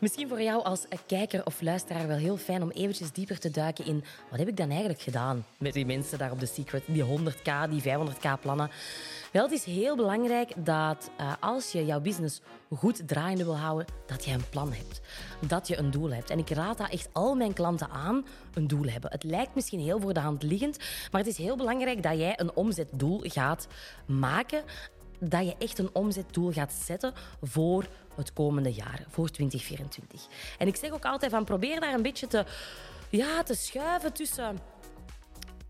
Misschien 0.00 0.28
voor 0.28 0.42
jou 0.42 0.64
als 0.64 0.84
kijker 1.06 1.46
of 1.46 1.60
luisteraar 1.60 2.08
wel 2.08 2.16
heel 2.16 2.36
fijn 2.36 2.62
om 2.62 2.70
eventjes 2.70 3.12
dieper 3.12 3.38
te 3.38 3.50
duiken 3.50 3.86
in 3.86 4.04
wat 4.30 4.38
heb 4.38 4.48
ik 4.48 4.56
dan 4.56 4.70
eigenlijk 4.70 5.00
gedaan 5.00 5.44
met 5.58 5.72
die 5.72 5.86
mensen 5.86 6.18
daar 6.18 6.30
op 6.30 6.38
The 6.38 6.46
Secret, 6.46 6.82
die 6.86 7.04
100k, 7.04 7.70
die 7.70 7.82
500k 7.82 8.40
plannen. 8.40 8.70
Wel, 9.32 9.42
het 9.42 9.52
is 9.52 9.64
heel 9.64 9.96
belangrijk 9.96 10.52
dat 10.56 11.10
uh, 11.20 11.32
als 11.40 11.72
je 11.72 11.84
jouw 11.84 12.00
business 12.00 12.40
goed 12.74 13.08
draaiende 13.08 13.44
wil 13.44 13.56
houden, 13.56 13.86
dat 14.06 14.24
je 14.24 14.32
een 14.32 14.48
plan 14.50 14.72
hebt. 14.72 15.00
Dat 15.40 15.68
je 15.68 15.76
een 15.76 15.90
doel 15.90 16.12
hebt. 16.12 16.30
En 16.30 16.38
ik 16.38 16.50
raad 16.50 16.78
dat 16.78 16.90
echt 16.90 17.08
al 17.12 17.34
mijn 17.34 17.52
klanten 17.52 17.90
aan, 17.90 18.26
een 18.54 18.66
doel 18.66 18.84
hebben. 18.84 19.10
Het 19.10 19.22
lijkt 19.22 19.54
misschien 19.54 19.80
heel 19.80 20.00
voor 20.00 20.12
de 20.12 20.20
hand 20.20 20.42
liggend, 20.42 20.78
maar 21.10 21.20
het 21.20 21.30
is 21.30 21.36
heel 21.36 21.56
belangrijk 21.56 22.02
dat 22.02 22.18
jij 22.18 22.40
een 22.40 22.54
omzetdoel 22.54 23.20
gaat 23.22 23.66
maken 24.06 24.62
dat 25.18 25.44
je 25.44 25.54
echt 25.58 25.78
een 25.78 25.90
omzetdoel 25.92 26.52
gaat 26.52 26.72
zetten 26.72 27.12
voor 27.42 27.86
het 28.14 28.32
komende 28.32 28.72
jaar, 28.72 29.04
voor 29.08 29.30
2024. 29.30 30.26
En 30.58 30.66
ik 30.66 30.76
zeg 30.76 30.90
ook 30.90 31.04
altijd 31.04 31.30
van 31.30 31.44
probeer 31.44 31.80
daar 31.80 31.94
een 31.94 32.02
beetje 32.02 32.26
te, 32.26 32.44
ja, 33.10 33.42
te 33.42 33.54
schuiven 33.54 34.12
tussen 34.12 34.58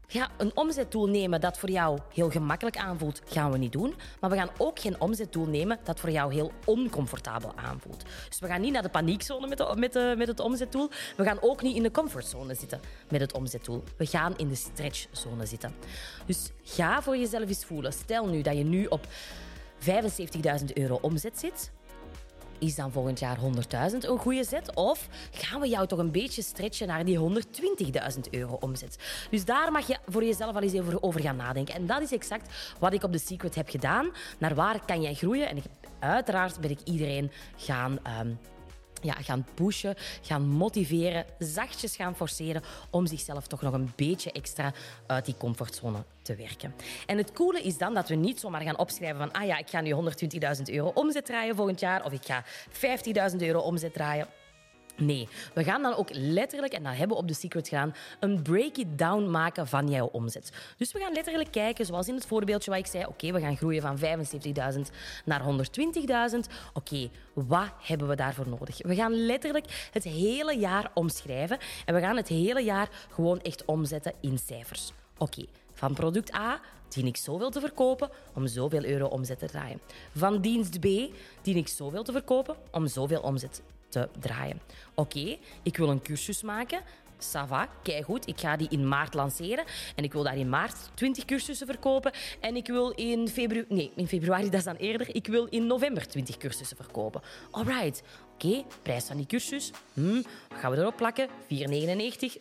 ja, 0.09 0.29
een 0.37 0.57
omzetdoel 0.57 1.07
nemen 1.07 1.41
dat 1.41 1.59
voor 1.59 1.71
jou 1.71 1.99
heel 2.13 2.31
gemakkelijk 2.31 2.77
aanvoelt, 2.77 3.23
gaan 3.25 3.53
we 3.53 3.59
niet 3.59 3.73
doen. 3.73 3.95
Maar 4.21 4.31
we 4.31 4.37
gaan 4.37 4.51
ook 4.59 4.79
geen 4.81 5.01
omzetdoel 5.01 5.47
nemen 5.47 5.79
dat 5.85 6.01
voor 6.01 6.11
jou 6.11 6.35
heel 6.35 6.53
oncomfortabel 6.65 7.53
aanvoelt. 7.57 8.05
Dus 8.29 8.39
we 8.39 8.47
gaan 8.47 8.61
niet 8.61 8.73
naar 8.73 8.83
de 8.83 8.89
paniekzone 8.89 9.47
met, 9.47 9.75
met, 9.75 10.17
met 10.17 10.29
het 10.29 10.41
omzetdoel. 10.41 10.91
We 11.17 11.25
gaan 11.25 11.39
ook 11.41 11.63
niet 11.63 11.77
in 11.77 11.83
de 11.83 11.91
comfortzone 11.91 12.55
zitten 12.55 12.81
met 13.09 13.21
het 13.21 13.33
omzetdoel. 13.33 13.83
We 13.97 14.07
gaan 14.07 14.37
in 14.37 14.49
de 14.49 14.55
stretchzone 14.55 15.47
zitten. 15.47 15.75
Dus 16.27 16.51
ga 16.63 17.03
voor 17.03 17.17
jezelf 17.17 17.49
eens 17.49 17.65
voelen. 17.65 17.93
Stel 17.93 18.27
nu 18.27 18.43
dat 18.43 18.57
je 18.57 18.65
nu 18.65 18.87
op 18.87 19.07
75.000 19.07 20.73
euro 20.75 20.99
omzet 21.01 21.39
zit 21.39 21.71
is 22.59 22.75
dan 22.75 22.93
volgend 22.93 23.19
jaar 23.19 23.39
100.000 23.91 23.97
een 23.99 24.19
goede 24.19 24.45
zet? 24.45 24.75
Of 24.75 25.09
gaan 25.31 25.61
we 25.61 25.69
jou 25.69 25.87
toch 25.87 25.99
een 25.99 26.11
beetje 26.11 26.43
stretchen 26.43 26.87
naar 26.87 27.05
die 27.05 27.19
120.000 27.19 28.21
euro 28.31 28.57
omzet? 28.61 28.99
Dus 29.31 29.45
daar 29.45 29.73
mag 29.73 29.87
je 29.87 29.99
voor 30.07 30.25
jezelf 30.25 30.55
al 30.55 30.63
eens 30.63 30.73
even 30.73 31.03
over 31.03 31.21
gaan 31.21 31.37
nadenken. 31.37 31.75
En 31.75 31.87
dat 31.87 32.03
is 32.03 32.13
exact 32.13 32.75
wat 32.79 32.93
ik 32.93 33.03
op 33.03 33.13
The 33.13 33.19
Secret 33.19 33.55
heb 33.55 33.69
gedaan. 33.69 34.11
Naar 34.39 34.55
waar 34.55 34.85
kan 34.85 35.03
jij 35.03 35.15
groeien? 35.15 35.49
En 35.49 35.63
uiteraard 35.99 36.61
ben 36.61 36.71
ik 36.71 36.81
iedereen 36.85 37.31
gaan... 37.57 37.99
Um, 38.21 38.39
ja, 39.07 39.15
gaan 39.15 39.47
pushen, 39.55 39.95
gaan 40.23 40.49
motiveren, 40.49 41.25
zachtjes 41.39 41.97
gaan 41.97 42.17
forceren 42.17 42.63
om 42.91 43.07
zichzelf 43.07 43.47
toch 43.47 43.63
nog 43.63 43.73
een 43.73 43.93
beetje 43.97 44.33
extra 44.33 44.73
uit 45.07 45.25
die 45.25 45.37
comfortzone 45.39 46.05
te 46.23 46.35
werken. 46.35 46.75
En 47.07 47.19
het 47.19 47.33
coole 47.33 47.63
is 47.63 47.79
dan 47.79 47.95
dat 47.95 48.09
we 48.09 48.15
niet 48.15 48.41
zomaar 48.41 48.63
gaan 48.63 48.79
opschrijven 48.79 49.19
van 49.19 49.33
ah 49.33 49.47
ja, 49.47 49.59
ik 49.59 49.69
ga 49.69 49.81
nu 49.81 49.95
120.000 49.95 50.63
euro 50.65 50.91
omzet 50.95 51.25
draaien 51.27 51.57
volgend 51.57 51.81
jaar 51.81 52.05
of 52.05 52.13
ik 52.13 52.25
ga 52.25 52.45
50.000 53.31 53.37
euro 53.37 53.59
omzet 53.61 53.93
draaien. 53.93 54.29
Nee, 54.97 55.29
we 55.55 55.65
gaan 55.65 55.83
dan 55.83 55.95
ook 55.95 56.09
letterlijk, 56.13 56.73
en 56.73 56.83
dat 56.83 56.97
hebben 56.97 57.17
we 57.17 57.23
op 57.23 57.29
The 57.29 57.35
Secret 57.35 57.69
gedaan, 57.69 57.95
een 58.21 58.43
break-it-down 58.43 59.31
maken 59.31 59.67
van 59.67 59.89
jouw 59.89 60.07
omzet. 60.07 60.53
Dus 60.77 60.93
we 60.93 60.99
gaan 60.99 61.13
letterlijk 61.13 61.51
kijken, 61.51 61.87
zoals 61.87 62.09
in 62.09 62.15
het 62.15 62.27
voorbeeldje 62.27 62.71
waar 62.71 62.79
ik 62.79 62.87
zei, 62.87 63.07
oké, 63.07 63.33
we 63.33 63.41
gaan 63.41 63.57
groeien 63.57 63.83
van 63.83 63.99
75.000 63.99 64.81
naar 65.25 65.43
120.000. 65.43 66.39
Oké, 66.73 67.09
wat 67.33 67.69
hebben 67.81 68.09
we 68.09 68.17
daarvoor 68.17 68.49
nodig? 68.49 68.83
We 68.83 68.95
gaan 68.95 69.27
letterlijk 69.27 69.89
het 69.93 70.05
hele 70.05 70.59
jaar 70.59 70.91
omschrijven 70.95 71.59
en 71.85 71.95
we 71.95 72.01
gaan 72.01 72.17
het 72.17 72.29
hele 72.29 72.61
jaar 72.61 72.89
gewoon 73.11 73.41
echt 73.41 73.65
omzetten 73.65 74.13
in 74.21 74.39
cijfers. 74.39 74.93
Oké, 75.19 75.45
van 75.73 75.95
product 75.95 76.35
A 76.35 76.61
dien 76.89 77.07
ik 77.07 77.17
zoveel 77.17 77.51
te 77.51 77.61
verkopen 77.61 78.11
om 78.35 78.47
zoveel 78.47 78.85
euro 78.85 79.07
omzet 79.07 79.39
te 79.39 79.47
draaien. 79.47 79.81
Van 80.15 80.41
dienst 80.41 80.81
B 80.81 80.85
dien 81.43 81.57
ik 81.57 81.69
zoveel 81.69 82.03
te 82.03 82.13
verkopen 82.13 82.57
om 82.71 82.87
zoveel 82.87 83.21
omzet 83.21 83.63
draaien. 84.21 84.61
Oké, 84.95 85.37
ik 85.63 85.77
wil 85.77 85.91
een 85.91 86.03
cursus 86.03 86.43
maken. 86.43 86.81
Sava, 87.19 87.69
goed. 88.05 88.29
Ik 88.29 88.41
ga 88.41 88.57
die 88.57 88.69
in 88.69 88.89
maart 88.89 89.15
lanceren. 89.15 89.65
En 89.95 90.05
ik 90.05 90.13
wil 90.13 90.23
daar 90.23 90.37
in 90.37 90.49
maart 90.49 90.77
20 90.95 91.25
cursussen 91.25 91.67
verkopen. 91.67 92.13
En 92.41 92.57
ik 92.57 92.67
wil 92.67 92.91
in 92.91 93.29
februari... 93.29 93.75
Nee, 93.75 93.93
in 93.97 94.09
februari, 94.09 94.45
dat 94.45 94.55
is 94.55 94.65
dan 94.65 94.77
eerder. 94.77 95.15
Ik 95.15 95.27
wil 95.27 95.45
in 95.45 95.67
november 95.67 96.09
20 96.09 96.37
cursussen 96.37 96.77
verkopen. 96.77 97.21
Alright. 97.51 98.03
Oké, 98.35 98.65
prijs 98.83 99.05
van 99.05 99.17
die 99.17 99.27
cursus. 99.27 99.71
Hm, 99.93 100.23
wat 100.49 100.59
gaan 100.59 100.71
we 100.71 100.77
erop 100.77 100.97
plakken? 100.97 101.29
4,99, 101.29 101.33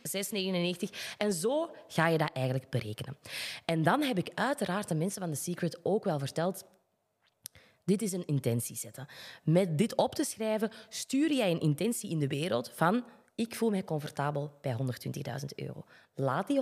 6,99. 0.01 0.89
En 1.17 1.33
zo 1.33 1.69
ga 1.87 2.07
je 2.07 2.17
dat 2.17 2.29
eigenlijk 2.33 2.69
berekenen. 2.69 3.17
En 3.65 3.83
dan 3.83 4.01
heb 4.01 4.17
ik 4.17 4.31
uiteraard 4.33 4.87
de 4.87 4.95
mensen 4.95 5.21
van 5.21 5.31
The 5.31 5.37
Secret 5.37 5.79
ook 5.83 6.03
wel 6.03 6.19
verteld 6.19 6.65
dit 7.85 8.01
is 8.01 8.11
een 8.11 8.25
intentie 8.25 8.75
zetten. 8.75 9.07
Met 9.43 9.77
dit 9.77 9.95
op 9.95 10.15
te 10.15 10.23
schrijven 10.23 10.71
stuur 10.89 11.33
jij 11.33 11.51
een 11.51 11.59
intentie 11.59 12.09
in 12.09 12.19
de 12.19 12.27
wereld 12.27 12.71
van 12.75 13.03
ik 13.35 13.55
voel 13.55 13.69
mij 13.69 13.83
comfortabel 13.83 14.51
bij 14.61 14.75
120.000 14.79 15.45
euro. 15.55 15.83
Laat 16.15 16.47
die 16.47 16.61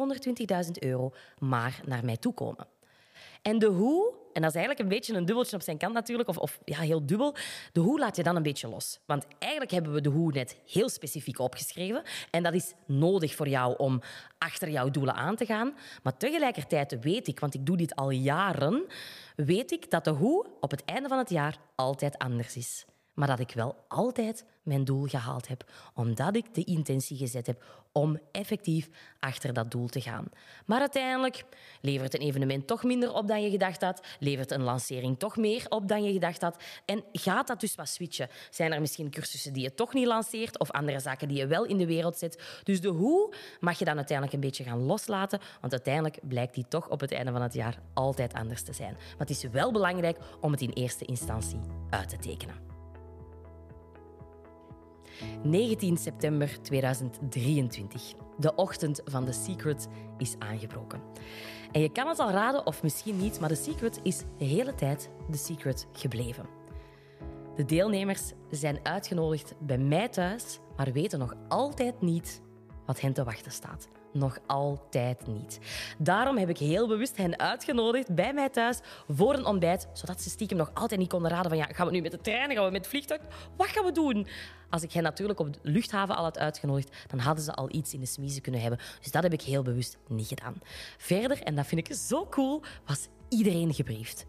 120.000 0.65 0.71
euro 0.79 1.13
maar 1.39 1.81
naar 1.86 2.05
mij 2.05 2.17
toe 2.17 2.33
komen. 2.33 2.67
En 3.41 3.59
de 3.59 3.65
hoe, 3.65 4.13
en 4.34 4.41
dat 4.41 4.50
is 4.50 4.56
eigenlijk 4.56 4.80
een 4.80 4.88
beetje 4.88 5.13
een 5.13 5.26
dubbeltje 5.26 5.56
op 5.56 5.62
zijn 5.62 5.78
kant 5.78 5.93
natuurlijk, 5.93 6.30
of, 6.30 6.38
of 6.38 6.60
ja, 6.65 6.80
heel 6.80 7.06
dubbel. 7.06 7.36
De 7.72 7.80
hoe 7.80 8.00
laat 8.00 8.15
je 8.15 8.24
dan 8.24 8.36
een 8.36 8.43
beetje 8.43 8.67
los. 8.67 9.00
Want 9.06 9.26
eigenlijk 9.39 9.72
hebben 9.72 9.93
we 9.93 10.02
de 10.02 10.10
hoe 10.10 10.32
net 10.32 10.58
heel 10.72 10.89
specifiek 10.89 11.39
opgeschreven. 11.39 12.04
En 12.32 12.43
dat 12.43 12.54
is 12.54 12.74
nodig 12.86 13.36
voor 13.36 13.48
jou 13.48 13.78
om 13.78 14.02
achter 14.38 14.69
jouw 14.69 14.89
doelen 14.89 15.15
aan 15.15 15.36
te 15.36 15.46
gaan. 15.46 15.74
Maar 16.04 16.17
tegelijkertijd 16.17 16.98
weet 17.02 17.28
ik, 17.28 17.39
want 17.39 17.54
ik 17.54 17.65
doe 17.65 17.78
dit 17.78 17.96
al 17.96 18.10
jaren, 18.10 18.86
weet 19.36 19.72
ik 19.72 19.89
dat 19.89 20.04
de 20.04 20.12
hoe 20.12 20.46
op 20.60 20.72
het 20.72 20.86
einde 20.86 21.10
van 21.10 21.17
het 21.17 21.30
jaar 21.30 21.58
altijd 21.76 22.17
anders 22.17 22.56
is 22.56 22.86
maar 23.13 23.28
dat 23.28 23.39
ik 23.39 23.52
wel 23.52 23.76
altijd 23.88 24.45
mijn 24.63 24.84
doel 24.84 25.06
gehaald 25.06 25.47
heb, 25.47 25.71
omdat 25.93 26.36
ik 26.36 26.54
de 26.54 26.63
intentie 26.63 27.17
gezet 27.17 27.47
heb 27.47 27.63
om 27.91 28.19
effectief 28.32 28.89
achter 29.19 29.54
dat 29.54 29.71
doel 29.71 29.88
te 29.88 30.02
gaan. 30.02 30.26
Maar 30.65 30.80
uiteindelijk 30.80 31.43
levert 31.82 32.13
een 32.13 32.19
evenement 32.19 32.67
toch 32.67 32.84
minder 32.84 33.13
op 33.13 33.28
dan 33.28 33.41
je 33.41 33.49
gedacht 33.49 33.82
had, 33.82 34.06
levert 34.19 34.52
een 34.52 34.63
lancering 34.63 35.19
toch 35.19 35.38
meer 35.38 35.65
op 35.69 35.88
dan 35.88 36.04
je 36.04 36.13
gedacht 36.13 36.41
had 36.41 36.63
en 36.86 37.04
gaat 37.12 37.47
dat 37.47 37.60
dus 37.60 37.76
wat 37.76 37.88
switchen? 37.88 38.30
Zijn 38.49 38.73
er 38.73 38.82
misschien 38.82 39.10
cursussen 39.10 39.54
die 39.54 39.63
je 39.63 39.73
toch 39.73 39.93
niet 39.93 40.08
lanceert 40.08 40.60
of 40.60 40.71
andere 40.71 40.99
zaken 40.99 41.28
die 41.28 41.38
je 41.38 41.47
wel 41.47 41.63
in 41.63 41.78
de 41.78 41.86
wereld 41.86 42.17
zet? 42.17 42.62
Dus 42.63 42.82
de 42.82 42.88
hoe 42.88 43.34
mag 43.60 43.80
je 43.80 43.86
dan 43.86 43.95
uiteindelijk 43.95 44.36
een 44.36 44.47
beetje 44.49 44.63
gaan 44.63 44.86
loslaten, 44.86 45.39
want 45.62 45.73
uiteindelijk 45.73 46.19
blijkt 46.28 46.54
die 46.54 46.67
toch 46.67 46.89
op 46.89 46.99
het 46.99 47.12
einde 47.12 47.32
van 47.32 47.41
het 47.41 47.54
jaar 47.54 47.80
altijd 47.93 48.34
anders 48.34 48.63
te 48.63 48.73
zijn. 48.73 48.93
Maar 48.93 49.28
het 49.28 49.30
is 49.30 49.43
wel 49.43 49.71
belangrijk 49.71 50.17
om 50.41 50.52
het 50.52 50.62
in 50.62 50.71
eerste 50.71 51.06
instantie 51.06 51.60
uit 51.89 52.10
te 52.10 52.17
tekenen. 52.17 52.72
19 55.43 55.97
september 55.97 56.62
2023. 56.62 58.13
De 58.38 58.55
ochtend 58.55 59.01
van 59.05 59.25
The 59.25 59.31
Secret 59.31 59.88
is 60.17 60.36
aangebroken. 60.39 61.01
En 61.71 61.81
je 61.81 61.91
kan 61.91 62.07
het 62.07 62.19
al 62.19 62.31
raden, 62.31 62.65
of 62.65 62.83
misschien 62.83 63.17
niet, 63.17 63.39
maar 63.39 63.49
The 63.49 63.55
Secret 63.55 63.99
is 64.03 64.23
de 64.38 64.45
hele 64.45 64.75
tijd 64.75 65.09
The 65.31 65.38
Secret 65.38 65.88
gebleven. 65.91 66.45
De 67.55 67.65
deelnemers 67.65 68.31
zijn 68.49 68.79
uitgenodigd 68.83 69.53
bij 69.59 69.77
mij 69.77 70.09
thuis, 70.09 70.59
maar 70.77 70.91
weten 70.91 71.19
nog 71.19 71.36
altijd 71.47 72.01
niet 72.01 72.41
wat 72.86 73.01
hen 73.01 73.13
te 73.13 73.23
wachten 73.23 73.51
staat. 73.51 73.88
Nog 74.13 74.39
altijd 74.47 75.28
niet. 75.28 75.60
Daarom 75.97 76.38
heb 76.38 76.49
ik 76.49 76.58
heel 76.58 76.88
bewust 76.88 77.17
hen 77.17 77.39
uitgenodigd 77.39 78.15
bij 78.15 78.34
mij 78.34 78.49
thuis 78.49 78.80
voor 79.08 79.34
een 79.34 79.45
ontbijt, 79.45 79.88
zodat 79.93 80.21
ze 80.21 80.30
stiekem 80.30 80.58
nog 80.58 80.71
altijd 80.73 80.99
niet 80.99 81.10
konden 81.10 81.32
raden 81.32 81.49
van 81.49 81.58
ja, 81.58 81.65
gaan 81.65 81.86
we 81.86 81.91
nu 81.91 82.02
met 82.02 82.12
de 82.12 82.21
trein, 82.21 82.52
gaan 82.52 82.65
we 82.65 82.71
met 82.71 82.82
het 82.82 82.88
vliegtuig? 82.88 83.21
Wat 83.58 83.67
gaan 83.67 83.86
we 83.86 83.91
doen? 83.91 84.28
Als 84.69 84.84
ik 84.84 84.91
hen 84.91 85.04
natuurlijk 85.04 85.39
op 85.39 85.54
de 85.54 85.60
luchthaven 85.62 86.15
al 86.15 86.23
had 86.23 86.38
uitgenodigd, 86.38 86.95
dan 87.08 87.19
hadden 87.19 87.43
ze 87.43 87.54
al 87.54 87.69
iets 87.71 87.93
in 87.93 87.99
de 87.99 88.06
smiezen 88.06 88.41
kunnen 88.41 88.62
hebben. 88.62 88.80
Dus 89.02 89.12
dat 89.12 89.23
heb 89.23 89.34
ik 89.34 89.41
heel 89.41 89.62
bewust 89.62 89.97
niet 90.08 90.28
gedaan. 90.28 90.56
Verder, 90.97 91.41
en 91.41 91.56
dat 91.56 91.65
vind 91.65 91.89
ik 91.89 91.95
zo 91.95 92.28
cool, 92.30 92.62
was 92.86 93.08
iedereen 93.30 93.73
gebriefd. 93.73 94.26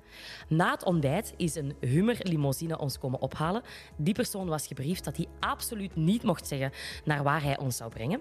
Na 0.49 0.71
het 0.71 0.85
ontbijt 0.85 1.35
is 1.37 1.55
een 1.55 1.77
Hummer 1.81 2.17
limousine 2.21 2.79
ons 2.79 2.99
komen 2.99 3.21
ophalen. 3.21 3.63
Die 3.97 4.15
persoon 4.15 4.49
was 4.49 4.67
gebriefd 4.67 5.05
dat 5.05 5.17
hij 5.17 5.27
absoluut 5.41 5.97
niet 5.97 6.23
mocht 6.23 6.47
zeggen 6.47 6.73
naar 7.05 7.23
waar 7.23 7.43
hij 7.43 7.59
ons 7.59 7.77
zou 7.77 7.91
brengen. 7.91 8.21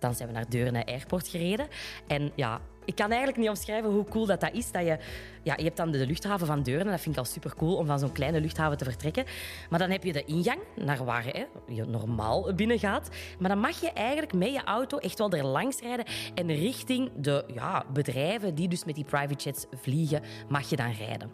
Dan 0.00 0.14
zijn 0.14 0.28
we 0.28 0.34
naar 0.34 0.48
Deurne 0.48 0.86
Airport 0.86 1.28
gereden. 1.28 1.68
En 2.06 2.32
ja, 2.34 2.60
ik 2.84 2.94
kan 2.94 3.08
eigenlijk 3.08 3.38
niet 3.38 3.48
omschrijven 3.48 3.90
hoe 3.90 4.04
cool 4.04 4.26
dat, 4.26 4.40
dat 4.40 4.52
is. 4.52 4.72
Dat 4.72 4.82
je, 4.82 4.98
ja, 5.42 5.54
je 5.56 5.64
hebt 5.64 5.76
dan 5.76 5.90
de 5.90 6.06
luchthaven 6.06 6.46
van 6.46 6.62
Deurne. 6.62 6.90
Dat 6.90 7.00
vind 7.00 7.14
ik 7.14 7.20
al 7.20 7.26
super 7.26 7.54
cool 7.56 7.76
om 7.76 7.86
van 7.86 7.98
zo'n 7.98 8.12
kleine 8.12 8.40
luchthaven 8.40 8.78
te 8.78 8.84
vertrekken. 8.84 9.24
Maar 9.70 9.78
dan 9.78 9.90
heb 9.90 10.04
je 10.04 10.12
de 10.12 10.24
ingang 10.24 10.58
naar 10.76 11.04
waar 11.04 11.46
je 11.68 11.84
normaal 11.84 12.54
binnen 12.54 12.78
gaat. 12.78 13.08
Maar 13.38 13.48
dan 13.48 13.58
mag 13.58 13.80
je 13.80 13.92
eigenlijk 13.92 14.32
met 14.32 14.52
je 14.52 14.64
auto 14.64 14.98
echt 14.98 15.18
wel 15.18 15.30
er 15.30 15.44
langs 15.44 15.80
rijden. 15.80 16.04
En 16.34 16.46
richting 16.46 17.10
de 17.16 17.44
ja, 17.54 17.84
bedrijven 17.92 18.54
die 18.54 18.68
dus 18.68 18.84
met 18.84 18.94
die 18.94 19.04
private 19.04 19.44
jets 19.44 19.66
vliegen, 19.80 20.22
mag 20.48 20.70
je 20.70 20.76
dan 20.76 20.92
rijden. 20.92 21.30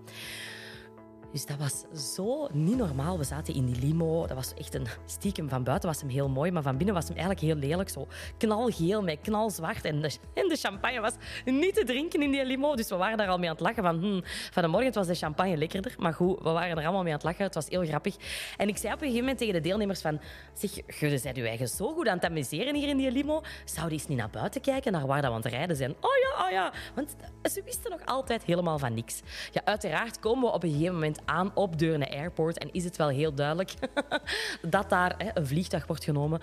Dus 1.33 1.47
dat 1.47 1.57
was 1.57 1.85
zo 2.15 2.49
niet 2.53 2.77
normaal. 2.77 3.19
We 3.19 3.25
zaten 3.25 3.55
in 3.55 3.67
die 3.67 3.81
limo. 3.81 4.27
Dat 4.27 4.37
was 4.37 4.55
echt 4.55 4.75
een 4.75 4.87
stiekem. 5.07 5.49
Van 5.49 5.65
buiten 5.65 5.89
was 5.89 6.01
hem 6.01 6.09
heel 6.09 6.29
mooi, 6.29 6.51
maar 6.51 6.63
van 6.63 6.77
binnen 6.77 6.95
was 6.95 7.09
hem 7.09 7.17
eigenlijk 7.17 7.47
heel 7.47 7.69
lelijk. 7.69 7.89
Zo 7.89 8.07
knalgeel 8.39 9.03
met 9.03 9.19
knalzwart. 9.21 9.85
En 9.85 10.01
de, 10.01 10.17
en 10.35 10.49
de 10.49 10.57
champagne 10.57 11.01
was 11.01 11.13
niet 11.45 11.75
te 11.75 11.85
drinken 11.85 12.23
in 12.23 12.31
die 12.31 12.45
limo. 12.45 12.75
Dus 12.75 12.89
we 12.89 12.97
waren 12.97 13.19
daar 13.19 13.29
al 13.29 13.39
mee 13.39 13.49
aan 13.49 13.55
het 13.55 13.65
lachen. 13.65 13.83
Van, 13.83 13.99
hmm, 13.99 14.21
van 14.51 14.63
de 14.63 14.69
morgen 14.69 14.93
was 14.93 15.07
de 15.07 15.15
champagne 15.15 15.57
lekkerder. 15.57 15.95
Maar 15.99 16.15
goed, 16.15 16.39
we 16.43 16.51
waren 16.51 16.77
er 16.77 16.85
allemaal 16.85 17.03
mee 17.03 17.13
aan 17.13 17.19
het 17.19 17.27
lachen. 17.27 17.45
Het 17.45 17.55
was 17.55 17.69
heel 17.69 17.85
grappig. 17.85 18.17
En 18.57 18.69
ik 18.69 18.77
zei 18.77 18.93
op 18.93 19.01
een 19.01 19.07
gegeven 19.07 19.21
moment 19.21 19.39
tegen 19.39 19.55
de 19.55 19.61
deelnemers 19.61 20.01
van... 20.01 20.21
Zeg, 20.53 20.71
jullie 21.01 21.19
zijn 21.19 21.35
je 21.35 21.67
zo 21.67 21.93
goed 21.93 22.09
aan 22.09 22.17
het 22.17 22.25
amuseren 22.25 22.75
hier 22.75 22.89
in 22.89 22.97
die 22.97 23.11
limo. 23.11 23.43
Zouden 23.65 23.99
eens 23.99 24.07
niet 24.07 24.19
naar 24.19 24.31
buiten 24.31 24.61
kijken, 24.61 24.93
naar 24.93 25.07
waar 25.07 25.23
dat 25.23 25.31
we 25.31 25.37
aan 25.37 25.51
rijden 25.51 25.77
zijn? 25.77 25.91
Oh 25.91 26.17
ja, 26.23 26.45
oh 26.45 26.51
ja. 26.51 26.73
Want 26.95 27.17
ze 27.43 27.63
wisten 27.65 27.91
nog 27.91 28.01
altijd 28.05 28.43
helemaal 28.43 28.79
van 28.79 28.95
niks. 28.95 29.21
Ja, 29.53 29.61
uiteraard 29.65 30.19
komen 30.19 30.49
we 30.49 30.55
op 30.55 30.63
een 30.63 30.71
gegeven 30.71 30.95
moment 30.95 31.26
aan 31.27 31.51
op 31.55 31.79
Deurne 31.79 32.11
Airport 32.11 32.59
en 32.59 32.73
is 32.73 32.85
het 32.85 32.97
wel 32.97 33.09
heel 33.09 33.35
duidelijk 33.35 33.75
dat 34.77 34.91
daar 34.91 35.15
hè, 35.19 35.31
een 35.35 35.47
vliegtuig 35.47 35.87
wordt 35.87 36.05
genomen. 36.05 36.41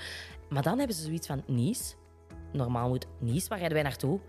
Maar 0.50 0.63
dan 0.63 0.78
hebben 0.78 0.96
ze 0.96 1.04
zoiets 1.04 1.28
van 1.28 1.43
Nice. 1.48 1.93
Normaal 2.52 2.88
moet 2.88 3.08
Nice, 3.19 3.50
waar 3.50 3.58
rijden 3.58 3.76
wij 3.76 3.86
naartoe? 3.86 4.19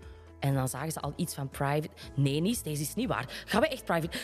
En 0.45 0.53
dan 0.53 0.67
zagen 0.67 0.91
ze 0.91 0.99
al 0.99 1.13
iets 1.15 1.33
van 1.33 1.49
private. 1.49 1.89
Nee, 2.15 2.41
Nies, 2.41 2.61
deze 2.61 2.81
is 2.81 2.95
niet 2.95 3.07
waar. 3.07 3.43
Gaan 3.45 3.61
we 3.61 3.67
echt 3.67 3.85
private? 3.85 4.17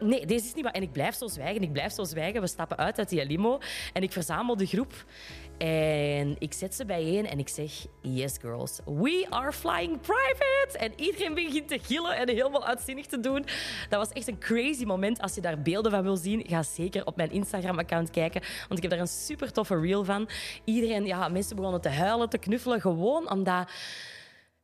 Nee, 0.00 0.26
deze 0.26 0.46
is 0.46 0.54
niet 0.54 0.64
waar. 0.64 0.72
En 0.72 0.82
ik 0.82 0.92
blijf 0.92 1.14
zo 1.14 1.28
zwijgen, 1.28 1.62
ik 1.62 1.72
blijf 1.72 1.92
zo 1.92 2.04
zwijgen. 2.04 2.40
We 2.40 2.46
stappen 2.46 2.76
uit 2.76 2.98
uit 2.98 3.08
die 3.08 3.26
limo 3.26 3.58
en 3.92 4.02
ik 4.02 4.12
verzamel 4.12 4.56
de 4.56 4.66
groep. 4.66 5.04
En 5.58 6.36
ik 6.38 6.52
zet 6.52 6.74
ze 6.74 6.84
bijeen 6.84 7.26
en 7.26 7.38
ik 7.38 7.48
zeg: 7.48 7.72
Yes, 8.00 8.36
girls, 8.40 8.78
we 8.84 9.26
are 9.28 9.52
flying 9.52 10.00
private. 10.00 10.78
En 10.78 10.92
iedereen 10.96 11.34
begint 11.34 11.68
te 11.68 11.78
gillen 11.82 12.16
en 12.16 12.28
helemaal 12.28 12.66
uitzinnig 12.66 13.06
te 13.06 13.20
doen. 13.20 13.44
Dat 13.88 13.98
was 13.98 14.08
echt 14.08 14.28
een 14.28 14.38
crazy 14.38 14.84
moment. 14.84 15.20
Als 15.20 15.34
je 15.34 15.40
daar 15.40 15.62
beelden 15.62 15.90
van 15.90 16.02
wil 16.02 16.16
zien, 16.16 16.44
ga 16.48 16.62
zeker 16.62 17.06
op 17.06 17.16
mijn 17.16 17.30
Instagram-account 17.30 18.10
kijken. 18.10 18.40
Want 18.40 18.74
ik 18.74 18.82
heb 18.82 18.90
daar 18.90 19.00
een 19.00 19.06
super 19.06 19.52
toffe 19.52 19.80
reel 19.80 20.04
van. 20.04 20.28
Iedereen, 20.64 21.06
ja, 21.06 21.28
mensen 21.28 21.56
begonnen 21.56 21.80
te 21.80 21.88
huilen, 21.88 22.28
te 22.28 22.38
knuffelen. 22.38 22.80
Gewoon 22.80 23.30
omdat 23.30 23.70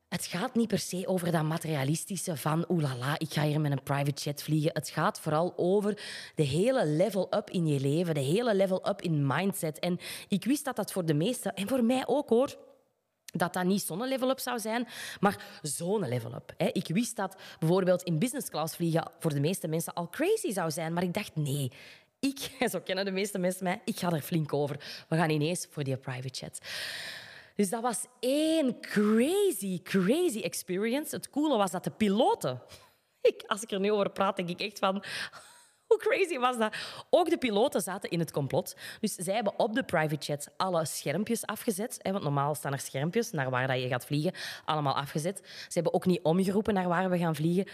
het 0.09 0.25
gaat 0.25 0.55
niet 0.55 0.67
per 0.67 0.79
se 0.79 1.07
over 1.07 1.31
dat 1.31 1.43
materialistische 1.43 2.37
van 2.37 2.65
oelala, 2.69 3.19
ik 3.19 3.33
ga 3.33 3.43
hier 3.43 3.61
met 3.61 3.71
een 3.71 3.83
private 3.83 4.21
jet 4.21 4.43
vliegen. 4.43 4.71
Het 4.73 4.89
gaat 4.89 5.19
vooral 5.19 5.53
over 5.55 6.01
de 6.35 6.43
hele 6.43 6.85
level-up 6.85 7.49
in 7.49 7.67
je 7.67 7.79
leven, 7.79 8.13
de 8.13 8.19
hele 8.19 8.55
level-up 8.55 9.01
in 9.01 9.27
mindset. 9.27 9.79
En 9.79 9.99
ik 10.27 10.45
wist 10.45 10.65
dat 10.65 10.75
dat 10.75 10.91
voor 10.91 11.05
de 11.05 11.13
meesten, 11.13 11.53
en 11.53 11.67
voor 11.67 11.83
mij 11.83 12.03
ook 12.07 12.29
hoor, 12.29 12.57
dat 13.25 13.53
dat 13.53 13.63
niet 13.63 13.81
zo'n 13.81 14.07
level-up 14.07 14.39
zou 14.39 14.59
zijn, 14.59 14.87
maar 15.19 15.59
zo'n 15.61 16.07
level-up. 16.07 16.53
Ik 16.57 16.87
wist 16.87 17.15
dat 17.15 17.35
bijvoorbeeld 17.59 18.03
in 18.03 18.19
business 18.19 18.49
class 18.49 18.75
vliegen 18.75 19.11
voor 19.19 19.33
de 19.33 19.39
meeste 19.39 19.67
mensen 19.67 19.93
al 19.93 20.09
crazy 20.09 20.51
zou 20.51 20.71
zijn, 20.71 20.93
maar 20.93 21.03
ik 21.03 21.13
dacht 21.13 21.35
nee. 21.35 21.71
Ik, 22.19 22.51
zo 22.71 22.79
kennen 22.79 23.05
de 23.05 23.11
meeste 23.11 23.37
mensen 23.37 23.63
mij, 23.63 23.81
ik 23.85 23.99
ga 23.99 24.11
er 24.11 24.21
flink 24.21 24.53
over. 24.53 25.05
We 25.09 25.15
gaan 25.15 25.29
ineens 25.29 25.67
voor 25.69 25.83
die 25.83 25.97
private 25.97 26.39
jet. 26.39 26.59
Dus 27.59 27.69
dat 27.69 27.81
was 27.81 28.05
één 28.19 28.79
crazy, 28.79 29.81
crazy 29.81 30.39
experience. 30.39 31.15
Het 31.15 31.29
coole 31.29 31.57
was 31.57 31.71
dat 31.71 31.83
de 31.83 31.91
piloten... 31.91 32.61
Ik, 33.21 33.43
als 33.47 33.61
ik 33.61 33.71
er 33.71 33.79
nu 33.79 33.91
over 33.91 34.09
praat, 34.09 34.35
denk 34.35 34.49
ik 34.49 34.59
echt 34.59 34.79
van... 34.79 35.03
Hoe 35.87 35.97
crazy 35.97 36.37
was 36.37 36.57
dat? 36.57 36.75
Ook 37.09 37.29
de 37.29 37.37
piloten 37.37 37.81
zaten 37.81 38.09
in 38.09 38.19
het 38.19 38.31
complot. 38.31 38.75
Dus 38.99 39.15
zij 39.15 39.33
hebben 39.33 39.59
op 39.59 39.75
de 39.75 39.83
private 39.83 40.25
jets 40.25 40.47
alle 40.57 40.85
schermpjes 40.85 41.45
afgezet. 41.45 41.99
Want 42.01 42.23
normaal 42.23 42.55
staan 42.55 42.73
er 42.73 42.79
schermpjes 42.79 43.31
naar 43.31 43.49
waar 43.49 43.77
je 43.77 43.87
gaat 43.87 44.05
vliegen. 44.05 44.33
Allemaal 44.65 44.95
afgezet. 44.95 45.37
Ze 45.43 45.73
hebben 45.73 45.93
ook 45.93 46.05
niet 46.05 46.23
omgeroepen 46.23 46.73
naar 46.73 46.87
waar 46.87 47.09
we 47.09 47.17
gaan 47.17 47.35
vliegen. 47.35 47.65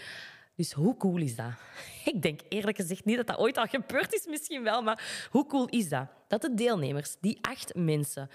Dus 0.56 0.72
hoe 0.72 0.96
cool 0.96 1.16
is 1.16 1.36
dat? 1.36 1.52
Ik 2.12 2.22
denk 2.22 2.40
eerlijk 2.48 2.76
gezegd 2.76 3.04
niet 3.04 3.16
dat 3.16 3.26
dat 3.26 3.38
ooit 3.38 3.56
al 3.56 3.66
gebeurd 3.66 4.14
is, 4.14 4.26
misschien 4.26 4.62
wel, 4.62 4.82
maar 4.82 5.28
hoe 5.30 5.46
cool 5.46 5.66
is 5.66 5.88
dat? 5.88 6.06
Dat 6.28 6.40
de 6.40 6.54
deelnemers, 6.54 7.16
die 7.20 7.38
acht 7.40 7.74
mensen, 7.74 8.30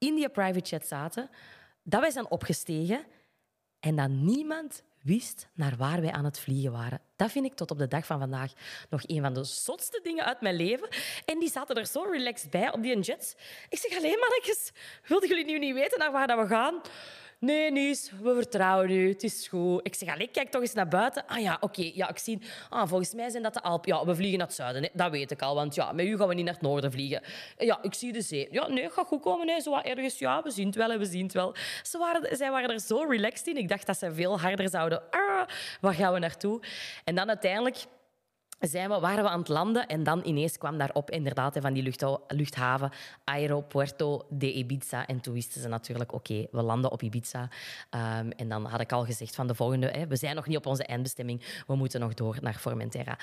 in 0.00 0.14
die 0.14 0.28
private 0.28 0.68
chat 0.68 0.86
zaten, 0.86 1.30
dat 1.82 2.00
wij 2.00 2.10
zijn 2.10 2.30
opgestegen 2.30 3.06
en 3.80 3.96
dat 3.96 4.08
niemand 4.08 4.82
wist 5.02 5.48
naar 5.54 5.76
waar 5.76 6.00
wij 6.00 6.12
aan 6.12 6.24
het 6.24 6.40
vliegen 6.40 6.72
waren. 6.72 7.00
Dat 7.16 7.30
vind 7.30 7.44
ik 7.44 7.54
tot 7.54 7.70
op 7.70 7.78
de 7.78 7.88
dag 7.88 8.06
van 8.06 8.18
vandaag 8.18 8.52
nog 8.90 9.00
een 9.06 9.22
van 9.22 9.34
de 9.34 9.44
zotste 9.44 10.00
dingen 10.02 10.24
uit 10.24 10.40
mijn 10.40 10.54
leven. 10.54 10.88
En 11.24 11.38
die 11.38 11.50
zaten 11.50 11.76
er 11.76 11.86
zo 11.86 12.02
relaxed 12.02 12.50
bij 12.50 12.72
op 12.72 12.82
die 12.82 13.00
jet. 13.00 13.36
Ik 13.68 13.78
zeg, 13.78 13.98
alleen 13.98 14.18
mannetjes, 14.18 14.72
wilden 15.06 15.28
jullie 15.28 15.44
nu 15.44 15.58
niet 15.58 15.74
weten 15.74 15.98
naar 15.98 16.12
waar 16.12 16.26
dat 16.26 16.38
we 16.38 16.46
gaan? 16.46 16.80
Nee, 17.40 17.70
Nies, 17.70 18.10
we 18.22 18.34
vertrouwen 18.34 18.90
u. 18.90 19.08
Het 19.08 19.22
is 19.22 19.48
goed. 19.48 19.86
Ik 19.86 19.94
zeg, 19.94 20.08
allee, 20.08 20.28
kijk 20.28 20.50
toch 20.50 20.60
eens 20.60 20.72
naar 20.72 20.88
buiten. 20.88 21.26
Ah 21.26 21.40
ja, 21.40 21.56
oké. 21.60 21.90
ja, 21.94 22.08
ik 22.08 22.18
zie... 22.18 22.38
Ah, 22.68 22.88
volgens 22.88 23.14
mij 23.14 23.30
zijn 23.30 23.42
dat 23.42 23.54
de 23.54 23.62
Alpen. 23.62 23.92
Ja, 23.92 24.04
we 24.04 24.14
vliegen 24.14 24.38
naar 24.38 24.46
het 24.46 24.56
zuiden. 24.56 24.90
Dat 24.92 25.10
weet 25.10 25.30
ik 25.30 25.42
al, 25.42 25.54
want 25.54 25.74
ja, 25.74 25.92
met 25.92 26.06
u 26.06 26.16
gaan 26.16 26.28
we 26.28 26.34
niet 26.34 26.44
naar 26.44 26.54
het 26.54 26.62
noorden 26.62 26.92
vliegen. 26.92 27.22
Ja, 27.58 27.78
ik 27.82 27.94
zie 27.94 28.12
de 28.12 28.22
zee. 28.22 28.48
Ja, 28.50 28.68
nee, 28.68 28.90
gaat 28.90 29.06
goed 29.06 29.20
komen. 29.20 29.46
Nee, 29.46 29.60
zo 29.60 29.78
ergens. 29.78 30.18
Ja, 30.18 30.42
we 30.42 30.50
zien 30.50 30.66
het 30.66 30.76
wel 30.76 30.98
we 30.98 31.04
zien 31.04 31.22
het 31.22 31.32
wel. 31.32 31.54
Ze 31.82 31.98
waren, 31.98 32.36
zij 32.36 32.50
waren 32.50 32.70
er 32.70 32.80
zo 32.80 33.04
relaxed 33.08 33.46
in. 33.46 33.56
Ik 33.56 33.68
dacht 33.68 33.86
dat 33.86 33.98
ze 33.98 34.14
veel 34.14 34.40
harder 34.40 34.68
zouden... 34.68 35.02
Ah, 35.10 35.48
waar 35.80 35.94
gaan 35.94 36.12
we 36.12 36.18
naartoe? 36.18 36.62
En 37.04 37.14
dan 37.14 37.28
uiteindelijk 37.28 37.76
waren 39.00 39.24
we 39.24 39.30
aan 39.30 39.38
het 39.38 39.48
landen 39.48 39.86
en 39.86 40.02
dan 40.02 40.20
ineens 40.24 40.58
kwam 40.58 40.78
daarop 40.78 41.10
inderdaad 41.10 41.56
van 41.60 41.72
die 41.72 41.94
luchthaven 42.28 42.90
Aeropuerto 43.24 44.26
de 44.28 44.52
Ibiza. 44.52 45.06
En 45.06 45.20
toen 45.20 45.34
wisten 45.34 45.60
ze 45.60 45.68
natuurlijk, 45.68 46.12
oké, 46.12 46.46
we 46.50 46.62
landen 46.62 46.90
op 46.90 47.02
Ibiza. 47.02 47.42
Um, 47.90 48.30
en 48.30 48.48
dan 48.48 48.64
had 48.64 48.80
ik 48.80 48.92
al 48.92 49.04
gezegd 49.04 49.34
van 49.34 49.46
de 49.46 49.54
volgende, 49.54 49.86
hè, 49.86 50.06
we 50.06 50.16
zijn 50.16 50.34
nog 50.34 50.46
niet 50.46 50.56
op 50.56 50.66
onze 50.66 50.84
eindbestemming, 50.84 51.62
we 51.66 51.74
moeten 51.74 52.00
nog 52.00 52.14
door 52.14 52.38
naar 52.40 52.54
Formentera. 52.54 53.18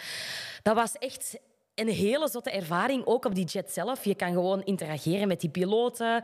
Dat 0.61 0.75
was 0.75 0.93
echt 0.93 1.39
een 1.79 1.87
hele 1.87 2.29
zotte 2.29 2.51
ervaring, 2.51 3.05
ook 3.05 3.25
op 3.25 3.35
die 3.35 3.45
jet 3.45 3.71
zelf. 3.71 4.03
Je 4.03 4.15
kan 4.15 4.31
gewoon 4.31 4.63
interageren 4.63 5.27
met 5.27 5.41
die 5.41 5.49
piloten. 5.49 6.15
Um, 6.15 6.23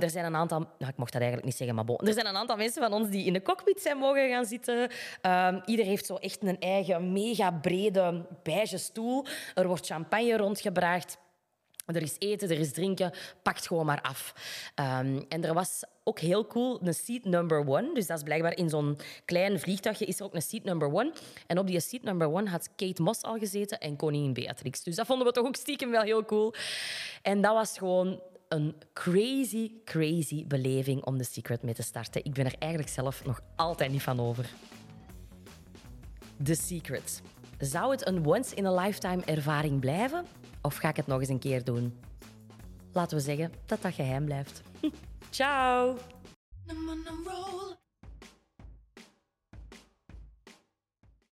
er 0.00 0.10
zijn 0.10 0.24
een 0.24 0.36
aantal... 0.36 0.58
Nou, 0.58 0.90
ik 0.90 0.96
mocht 0.96 1.12
dat 1.12 1.22
eigenlijk 1.22 1.44
niet 1.44 1.56
zeggen, 1.56 1.76
maar 1.76 1.84
bon. 1.84 1.98
Er 1.98 2.12
zijn 2.12 2.26
een 2.26 2.36
aantal 2.36 2.56
mensen 2.56 2.82
van 2.82 2.92
ons 2.92 3.08
die 3.08 3.26
in 3.26 3.32
de 3.32 3.42
cockpit 3.42 3.80
zijn 3.82 3.96
mogen 3.96 4.28
gaan 4.28 4.44
zitten. 4.44 4.90
Um, 5.22 5.62
ieder 5.64 5.84
heeft 5.84 6.06
zo 6.06 6.14
echt 6.14 6.42
een 6.42 6.60
eigen 6.60 7.12
mega 7.12 7.50
brede 7.50 8.26
beige 8.42 8.78
stoel. 8.78 9.26
Er 9.54 9.66
wordt 9.66 9.86
champagne 9.86 10.36
rondgebracht. 10.36 11.18
Er 11.86 12.02
is 12.02 12.16
eten, 12.18 12.50
er 12.50 12.58
is 12.58 12.72
drinken, 12.72 13.12
pakt 13.42 13.66
gewoon 13.66 13.86
maar 13.86 14.00
af. 14.00 14.34
Um, 14.80 15.24
en 15.28 15.44
er 15.44 15.54
was 15.54 15.82
ook 16.04 16.18
heel 16.18 16.46
cool 16.46 16.80
een 16.82 16.94
seat 16.94 17.24
number 17.24 17.68
one. 17.68 17.94
Dus 17.94 18.06
dat 18.06 18.16
is 18.16 18.22
blijkbaar 18.22 18.56
in 18.56 18.68
zo'n 18.68 18.98
klein 19.24 19.60
vliegtuigje 19.60 20.04
is 20.04 20.18
er 20.18 20.24
ook 20.24 20.34
een 20.34 20.42
seat 20.42 20.64
number 20.64 20.92
one. 20.92 21.12
En 21.46 21.58
op 21.58 21.66
die 21.66 21.80
seat 21.80 22.02
number 22.02 22.32
one 22.32 22.50
had 22.50 22.68
Kate 22.76 23.02
Moss 23.02 23.22
al 23.22 23.38
gezeten 23.38 23.78
en 23.78 23.96
koningin 23.96 24.32
Beatrix. 24.32 24.82
Dus 24.82 24.96
dat 24.96 25.06
vonden 25.06 25.26
we 25.26 25.32
toch 25.32 25.46
ook 25.46 25.56
stiekem 25.56 25.90
wel 25.90 26.02
heel 26.02 26.24
cool. 26.24 26.54
En 27.22 27.40
dat 27.40 27.54
was 27.54 27.78
gewoon 27.78 28.20
een 28.48 28.74
crazy, 28.92 29.70
crazy 29.84 30.46
beleving 30.46 31.04
om 31.04 31.18
The 31.18 31.24
Secret 31.24 31.62
mee 31.62 31.74
te 31.74 31.82
starten. 31.82 32.24
Ik 32.24 32.32
ben 32.32 32.44
er 32.44 32.54
eigenlijk 32.58 32.92
zelf 32.92 33.24
nog 33.24 33.40
altijd 33.56 33.90
niet 33.90 34.02
van 34.02 34.20
over. 34.20 34.50
The 36.42 36.54
Secret. 36.54 37.22
Zou 37.58 37.90
het 37.90 38.06
een 38.06 38.26
once-in-a-lifetime 38.26 39.24
ervaring 39.24 39.80
blijven? 39.80 40.26
Of 40.66 40.76
ga 40.76 40.88
ik 40.88 40.96
het 40.96 41.06
nog 41.06 41.20
eens 41.20 41.28
een 41.28 41.38
keer 41.38 41.64
doen? 41.64 41.98
Laten 42.92 43.16
we 43.16 43.22
zeggen 43.22 43.52
dat 43.66 43.82
dat 43.82 43.94
geheim 43.94 44.24
blijft. 44.24 44.62
Ciao! 45.30 45.98